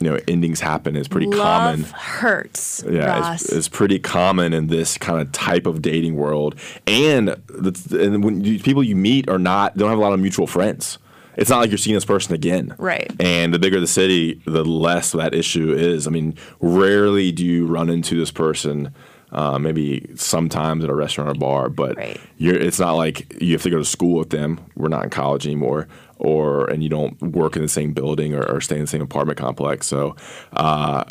you 0.01 0.11
know, 0.11 0.19
endings 0.29 0.61
happen 0.61 0.95
is 0.97 1.09
pretty 1.09 1.27
Love 1.27 1.39
common. 1.39 1.83
hurts. 1.85 2.85
Yeah, 2.89 3.35
it's, 3.35 3.51
it's 3.53 3.69
pretty 3.69 3.99
common 3.99 4.53
in 4.53 4.69
this 4.69 4.97
kind 4.99 5.21
of 5.21 5.33
type 5.33 5.67
of 5.67 5.83
dating 5.83 6.17
world, 6.17 6.55
and 6.87 7.29
the, 7.49 7.99
and 8.01 8.23
when 8.23 8.43
you, 8.45 8.59
people 8.61 8.83
you 8.83 8.97
meet 8.97 9.29
are 9.29 9.39
not 9.39 9.77
don't 9.77 9.89
have 9.91 9.99
a 9.99 10.03
lot 10.03 10.13
of 10.13 10.21
mutual 10.21 10.47
friends. 10.47 10.99
It's 11.37 11.51
not 11.51 11.59
like 11.61 11.71
you're 11.71 11.79
seeing 11.79 11.95
this 11.95 12.05
person 12.05 12.35
again, 12.35 12.75
Right. 12.79 13.13
And 13.21 13.55
the 13.55 13.61
bigger 13.61 13.79
the 13.79 13.87
city, 13.87 14.43
the 14.45 14.65
less 14.65 15.13
that 15.13 15.35
issue 15.35 15.73
is. 15.73 16.09
I 16.09 16.11
mean, 16.11 16.35
rarely 16.61 17.31
do 17.31 17.47
you 17.47 17.65
run 17.67 17.89
into 17.91 18.17
this 18.19 18.33
person. 18.33 18.93
Uh, 19.31 19.59
maybe 19.59 20.09
sometimes 20.17 20.83
at 20.83 20.89
a 20.91 20.95
restaurant 20.95 21.31
or 21.31 21.35
bar, 21.39 21.69
but 21.69 21.97
Right. 21.97 22.19
you're, 22.39 22.57
it's 22.57 22.81
not 22.81 22.93
like 22.95 23.37
you 23.43 23.53
have 23.53 23.63
to 23.63 23.69
go 23.71 23.77
to 23.77 23.85
school 23.85 24.19
with 24.19 24.31
them. 24.31 24.59
We're 24.75 24.89
not 24.89 25.05
in 25.05 25.11
college 25.11 25.47
anymore, 25.47 25.87
or 26.19 26.69
and 26.71 26.83
you 26.83 26.89
don't 26.89 27.21
work 27.23 27.57
in 27.57 27.63
the 27.63 27.69
same 27.69 27.93
building 27.93 28.35
or, 28.35 28.43
or 28.43 28.61
stay 28.61 28.77
in 28.77 28.83
the 28.83 28.87
same 28.87 29.03
apartment 29.03 29.39
complex. 29.39 29.87
So 29.87 30.17
uh, 30.53 31.05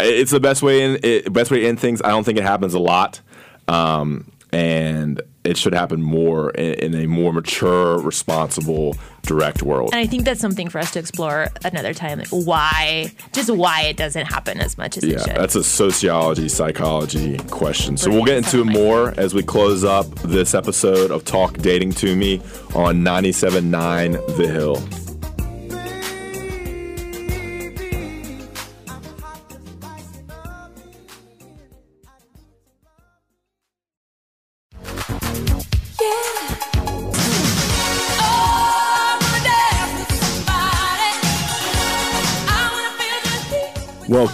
it's 0.00 0.30
the 0.30 0.40
best 0.40 0.62
way 0.62 0.82
in 0.82 0.98
it, 1.02 1.32
best 1.32 1.50
way 1.50 1.60
to 1.60 1.68
end 1.68 1.80
things. 1.80 2.00
I 2.02 2.08
don't 2.08 2.24
think 2.24 2.38
it 2.38 2.44
happens 2.44 2.74
a 2.74 2.78
lot, 2.78 3.20
um, 3.66 4.30
and 4.52 5.20
it 5.44 5.56
should 5.56 5.72
happen 5.72 6.02
more 6.02 6.50
in, 6.50 6.74
in 6.74 6.94
a 6.94 7.06
more 7.06 7.32
mature, 7.32 7.98
responsible, 8.00 8.96
direct 9.22 9.62
world. 9.62 9.90
And 9.92 10.00
I 10.00 10.06
think 10.06 10.24
that's 10.24 10.40
something 10.40 10.68
for 10.68 10.78
us 10.78 10.90
to 10.92 10.98
explore 10.98 11.48
another 11.64 11.94
time. 11.94 12.18
Like 12.18 12.28
why, 12.28 13.12
just 13.32 13.50
why 13.50 13.82
it 13.82 13.96
doesn't 13.96 14.26
happen 14.26 14.60
as 14.60 14.76
much 14.76 14.96
as 14.96 15.04
it 15.04 15.10
should. 15.10 15.18
Yeah, 15.18 15.24
should. 15.24 15.36
that's 15.36 15.54
a 15.54 15.64
sociology, 15.64 16.48
psychology 16.48 17.38
question. 17.50 17.96
So 17.96 18.10
we'll 18.10 18.24
get 18.24 18.38
into 18.38 18.60
it 18.60 18.66
more 18.66 19.14
as 19.16 19.34
we 19.34 19.42
close 19.42 19.84
up 19.84 20.06
this 20.16 20.54
episode 20.54 21.10
of 21.10 21.24
Talk 21.24 21.54
Dating 21.58 21.92
to 21.92 22.14
Me 22.14 22.38
on 22.74 23.02
97.9 23.02 24.36
The 24.36 24.48
Hill. 24.48 25.07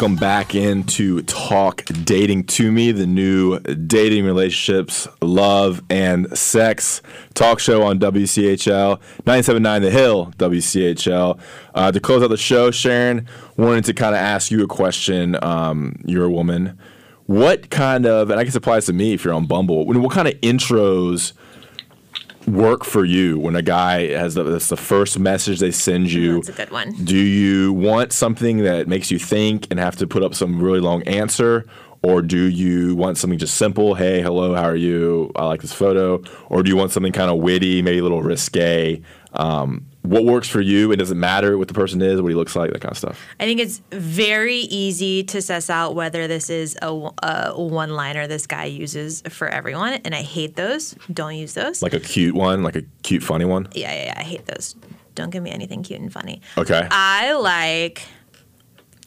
Welcome 0.05 0.17
back 0.17 0.55
into 0.55 1.23
Talk 1.23 1.83
Dating 1.87 2.45
to 2.49 2.71
Me, 2.71 2.93
the 2.93 3.07
new 3.07 3.59
dating, 3.61 4.27
relationships, 4.27 5.09
love, 5.23 5.83
and 5.89 6.37
sex 6.37 7.01
talk 7.33 7.59
show 7.59 7.83
on 7.85 7.99
WCHL 7.99 9.01
979 9.25 9.81
The 9.81 9.91
Hill, 9.91 10.31
WCHL. 10.37 11.41
Uh, 11.75 11.91
to 11.91 12.01
close 12.01 12.23
out 12.23 12.29
the 12.29 12.37
show, 12.37 12.71
Sharon, 12.71 13.27
wanted 13.57 13.87
to 13.87 13.95
kind 13.95 14.15
of 14.15 14.21
ask 14.21 14.51
you 14.51 14.63
a 14.63 14.67
question. 14.67 15.43
Um, 15.43 15.97
you're 16.05 16.27
a 16.27 16.31
woman. 16.31 16.79
What 17.25 17.71
kind 17.71 18.05
of, 18.05 18.29
and 18.29 18.39
I 18.39 18.45
guess 18.45 18.55
it 18.55 18.59
applies 18.59 18.85
to 18.85 18.93
me 18.93 19.15
if 19.15 19.25
you're 19.25 19.33
on 19.33 19.47
Bumble, 19.47 19.87
what 19.87 20.13
kind 20.13 20.29
of 20.29 20.35
intros 20.43 21.33
work 22.47 22.85
for 22.85 23.05
you 23.05 23.39
when 23.39 23.57
a 23.57 23.63
guy 23.63 24.09
has 24.09 24.35
the, 24.35 24.43
that's 24.43 24.69
the 24.69 24.77
first 24.77 25.19
message 25.19 25.61
they 25.61 25.71
send 25.71 26.13
you? 26.13 26.37
That's 26.37 26.49
a 26.51 26.53
good 26.53 26.71
one. 26.71 26.93
Do 27.05 27.17
you 27.17 27.73
want 27.73 28.13
something 28.13 28.59
that 28.59 28.89
makes 28.89 29.11
you 29.11 29.19
think 29.19 29.67
and 29.71 29.79
have 29.79 29.97
to 29.97 30.07
put 30.07 30.23
up 30.23 30.35
some 30.35 30.63
really 30.63 30.81
long 30.81 31.03
answer? 31.05 31.67
Or 32.03 32.21
do 32.21 32.51
you 32.51 32.95
want 32.97 33.17
something 33.17 33.39
just 33.39 33.57
simple? 33.57 33.95
Hey, 33.95 34.21
hello, 34.21 34.55
how 34.55 34.65
are 34.65 34.77
you? 34.77 35.33
I 35.37 35.47
like 35.47 35.63
this 35.63 35.73
photo. 35.73 36.23
Or 36.51 36.63
do 36.63 36.69
you 36.69 36.77
want 36.77 36.93
something 36.93 37.13
kind 37.13 37.31
of 37.31 37.39
witty, 37.39 37.81
maybe 37.81 37.99
a 37.99 38.03
little 38.03 38.23
risque? 38.23 39.01
Um, 39.33 39.87
what 40.05 40.25
works 40.25 40.49
for 40.49 40.61
you? 40.61 40.93
It 40.93 40.97
doesn't 40.97 41.19
matter 41.19 41.57
what 41.59 41.67
the 41.69 41.75
person 41.75 42.01
is, 42.03 42.21
what 42.21 42.29
he 42.29 42.35
looks 42.35 42.55
like, 42.55 42.73
that 42.73 42.81
kind 42.81 42.93
of 42.93 42.99
stuff. 42.99 43.19
I 43.41 43.45
think 43.45 43.59
it's 43.59 43.81
very 43.91 44.59
easy 44.59 45.25
to 45.25 45.41
suss 45.41 45.69
out 45.71 45.95
whether 45.95 46.29
this 46.29 46.51
is 46.51 46.77
a, 46.83 46.89
a 47.23 47.55
one 47.61 47.91
liner 47.95 48.27
this 48.27 48.47
guy 48.47 48.67
uses 48.67 49.23
for 49.31 49.49
everyone. 49.49 49.95
And 50.05 50.15
I 50.15 50.21
hate 50.23 50.57
those. 50.57 50.95
Don't 51.13 51.35
use 51.37 51.55
those. 51.55 51.83
Like 51.83 51.95
a 51.95 52.01
cute 52.01 52.35
one, 52.35 52.63
like 52.63 52.77
a 52.77 52.83
cute, 53.03 53.23
funny 53.23 53.47
one. 53.47 53.67
yeah, 53.73 53.93
yeah, 53.95 54.05
yeah. 54.05 54.15
I 54.19 54.23
hate 54.23 54.45
those. 54.47 54.77
Don't 55.15 55.31
give 55.31 55.43
me 55.43 55.51
anything 55.51 55.83
cute 55.83 56.01
and 56.01 56.13
funny. 56.13 56.43
Okay. 56.59 56.87
I 56.91 57.33
like 57.35 58.03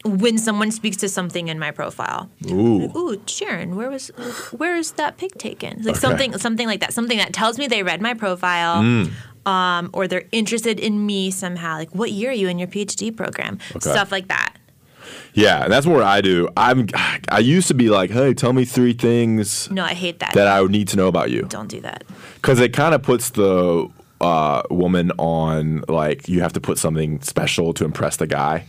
when 0.04 0.38
someone 0.38 0.70
speaks 0.70 0.96
to 0.98 1.08
something 1.08 1.48
in 1.48 1.58
my 1.58 1.70
profile. 1.70 2.30
Ooh. 2.50 2.90
Ooh, 2.96 3.20
Sharon, 3.26 3.74
where 3.76 3.90
was 3.90 4.08
where 4.56 4.76
is 4.76 4.92
that 4.92 5.16
pic 5.18 5.36
taken? 5.38 5.78
Like 5.82 5.88
Okay. 5.96 5.98
something 5.98 6.38
something 6.38 6.66
like 6.66 6.80
that. 6.80 6.92
Something 6.94 7.18
that 7.18 7.32
tells 7.32 7.58
me 7.58 7.66
they 7.66 7.82
read 7.82 8.00
my 8.00 8.14
profile. 8.14 8.82
Mm. 8.82 9.10
Um, 9.48 9.90
or 9.92 10.06
they're 10.08 10.24
interested 10.32 10.78
in 10.78 11.06
me 11.06 11.30
somehow. 11.30 11.76
Like, 11.78 11.94
what 11.94 12.10
year 12.12 12.30
are 12.30 12.34
you 12.34 12.48
in 12.48 12.58
your 12.58 12.68
PhD 12.68 13.16
program? 13.16 13.58
Okay. 13.76 13.90
Stuff 13.90 14.12
like 14.12 14.28
that. 14.28 14.54
Yeah, 15.32 15.64
and 15.64 15.72
that's 15.72 15.86
what 15.86 16.02
I 16.02 16.20
do. 16.20 16.48
I'm. 16.56 16.88
I 17.30 17.38
used 17.38 17.68
to 17.68 17.74
be 17.74 17.88
like, 17.88 18.10
hey, 18.10 18.34
tell 18.34 18.52
me 18.52 18.64
three 18.64 18.92
things 18.92 19.70
No, 19.70 19.84
I 19.84 19.94
hate 19.94 20.18
that. 20.18 20.32
that 20.34 20.46
I 20.46 20.60
would 20.60 20.70
need 20.70 20.88
to 20.88 20.96
know 20.96 21.08
about 21.08 21.30
you. 21.30 21.42
Don't 21.42 21.68
do 21.68 21.80
that. 21.80 22.04
because 22.36 22.60
it 22.60 22.72
kind 22.72 22.94
of 22.94 23.02
puts 23.02 23.30
the 23.30 23.88
uh, 24.20 24.62
woman 24.70 25.12
on 25.18 25.84
like 25.88 26.28
you 26.28 26.40
have 26.40 26.52
to 26.54 26.60
put 26.60 26.76
something 26.78 27.20
special 27.22 27.72
to 27.74 27.84
impress 27.84 28.16
the 28.16 28.26
guy. 28.26 28.64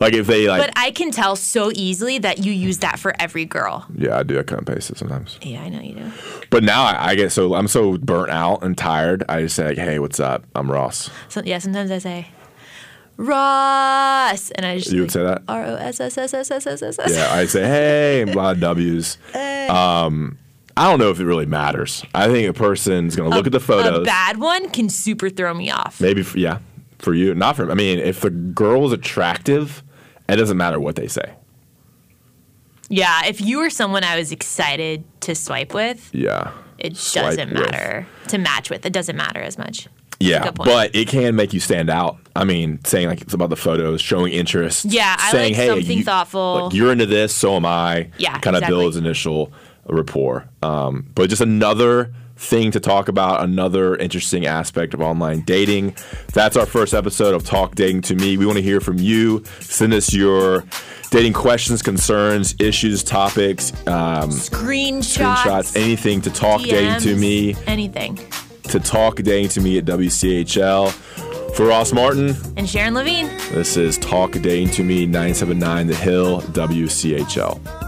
Like 0.00 0.14
if 0.14 0.26
they 0.26 0.48
like. 0.48 0.60
But 0.60 0.72
I 0.76 0.90
can 0.92 1.10
tell 1.10 1.34
so 1.34 1.72
easily 1.74 2.18
that 2.18 2.38
you 2.44 2.52
use 2.52 2.78
that 2.78 2.98
for 2.98 3.14
every 3.20 3.44
girl. 3.44 3.86
Yeah, 3.96 4.16
I 4.18 4.22
do. 4.22 4.38
I 4.38 4.42
cut 4.44 4.58
and 4.58 4.66
paste 4.66 4.90
it 4.90 4.98
sometimes. 4.98 5.38
Yeah, 5.42 5.62
I 5.62 5.68
know 5.68 5.80
you 5.80 5.94
do. 5.94 6.12
But 6.50 6.62
now 6.62 6.84
I, 6.84 7.08
I 7.08 7.14
get 7.14 7.32
so 7.32 7.54
I'm 7.54 7.68
so 7.68 7.98
burnt 7.98 8.30
out 8.30 8.62
and 8.62 8.78
tired. 8.78 9.24
I 9.28 9.42
just 9.42 9.56
say 9.56 9.68
like, 9.68 9.78
"Hey, 9.78 9.98
what's 9.98 10.20
up? 10.20 10.44
I'm 10.54 10.70
Ross." 10.70 11.10
So 11.28 11.42
yeah, 11.44 11.58
sometimes 11.58 11.90
I 11.90 11.98
say. 11.98 12.28
Ross, 13.20 14.52
and 14.52 14.64
I 14.64 14.78
just 14.78 14.92
you 14.92 15.00
would 15.00 15.10
say 15.10 15.24
that 15.24 15.42
R 15.48 15.64
O 15.64 15.74
S 15.74 15.98
S 15.98 16.16
S 16.16 16.32
S 16.32 16.50
S 16.52 16.66
S 16.66 16.98
S. 17.00 17.10
Yeah, 17.10 17.32
I 17.32 17.46
say 17.46 17.64
hey 17.64 18.22
and 18.22 18.32
blah 18.32 18.54
W's. 18.54 19.18
Hey. 19.32 19.66
Um, 19.66 20.38
I 20.76 20.88
don't 20.88 21.00
know 21.00 21.10
if 21.10 21.18
it 21.18 21.24
really 21.24 21.44
matters. 21.44 22.04
I 22.14 22.28
think 22.28 22.48
a 22.48 22.52
person's 22.52 23.16
gonna 23.16 23.30
look 23.30 23.46
at 23.46 23.52
the 23.52 23.58
photos. 23.58 24.02
A 24.02 24.04
bad 24.04 24.38
one 24.38 24.70
can 24.70 24.88
super 24.88 25.28
throw 25.28 25.52
me 25.52 25.68
off. 25.68 26.00
Maybe, 26.00 26.24
yeah, 26.36 26.60
for 27.00 27.12
you, 27.12 27.34
not 27.34 27.56
for. 27.56 27.68
I 27.68 27.74
mean, 27.74 27.98
if 27.98 28.20
the 28.20 28.30
girl 28.30 28.86
is 28.86 28.92
attractive, 28.92 29.82
it 30.28 30.36
doesn't 30.36 30.56
matter 30.56 30.78
what 30.80 30.96
they 30.96 31.08
say. 31.08 31.34
Yeah, 32.90 33.26
if 33.26 33.40
you 33.40 33.58
were 33.58 33.70
someone 33.70 34.02
I 34.04 34.16
was 34.18 34.32
excited 34.32 35.04
to 35.20 35.34
swipe 35.34 35.74
with, 35.74 36.08
Yeah. 36.12 36.52
it 36.78 36.96
Swipe 36.96 37.24
doesn't 37.36 37.50
with. 37.52 37.70
matter 37.70 38.06
to 38.28 38.38
match 38.38 38.70
with. 38.70 38.86
It 38.86 38.92
doesn't 38.92 39.16
matter 39.16 39.40
as 39.40 39.58
much. 39.58 39.88
Yeah, 40.20 40.50
but 40.50 40.96
it 40.96 41.06
can 41.06 41.36
make 41.36 41.52
you 41.52 41.60
stand 41.60 41.90
out. 41.90 42.16
I 42.34 42.42
mean, 42.44 42.80
saying 42.84 43.06
like 43.08 43.20
it's 43.20 43.34
about 43.34 43.50
the 43.50 43.56
photos, 43.56 44.00
showing 44.00 44.32
interest. 44.32 44.84
Yeah, 44.86 45.14
I 45.18 45.30
saying, 45.30 45.52
like 45.52 45.56
hey, 45.56 45.66
something 45.68 45.98
you- 45.98 46.04
thoughtful. 46.04 46.64
Like, 46.64 46.74
you're 46.74 46.90
into 46.90 47.06
this, 47.06 47.32
so 47.34 47.54
am 47.54 47.64
I. 47.66 48.10
Yeah, 48.18 48.32
kind 48.40 48.56
of 48.56 48.62
exactly. 48.62 48.76
builds 48.78 48.96
initial 48.96 49.52
rapport. 49.86 50.48
Um, 50.62 51.06
but 51.14 51.28
just 51.30 51.40
another 51.42 52.12
thing 52.38 52.70
to 52.70 52.80
talk 52.80 53.08
about, 53.08 53.42
another 53.42 53.96
interesting 53.96 54.46
aspect 54.46 54.94
of 54.94 55.00
online 55.00 55.40
dating. 55.42 55.94
That's 56.32 56.56
our 56.56 56.66
first 56.66 56.94
episode 56.94 57.34
of 57.34 57.44
Talk 57.44 57.74
Dating 57.74 58.00
to 58.02 58.14
Me. 58.14 58.36
We 58.36 58.46
want 58.46 58.56
to 58.56 58.62
hear 58.62 58.80
from 58.80 58.98
you. 58.98 59.42
Send 59.60 59.92
us 59.92 60.14
your 60.14 60.64
dating 61.10 61.32
questions, 61.32 61.82
concerns, 61.82 62.54
issues, 62.60 63.02
topics, 63.02 63.72
um, 63.86 64.30
Screenshots, 64.30 65.18
screenshots, 65.44 65.76
anything 65.76 66.20
to 66.22 66.30
talk 66.30 66.60
dating 66.62 67.00
to 67.00 67.16
me 67.16 67.56
anything. 67.66 68.16
to 68.64 68.78
talk 68.78 69.16
dating 69.16 69.48
to 69.50 69.60
me 69.60 69.78
at 69.78 69.84
WCHL. 69.84 70.92
For 71.54 71.66
Ross 71.66 71.92
Martin, 71.92 72.36
And 72.56 72.68
Sharon 72.68 72.94
Levine. 72.94 73.26
this 73.52 73.76
is 73.76 73.96
Talk 73.98 74.32
Dating 74.32 74.68
to 74.70 74.84
Me 74.84 75.06
979 75.06 75.86
The 75.88 75.94
Hill, 75.94 76.40
WCHL. 76.42 77.87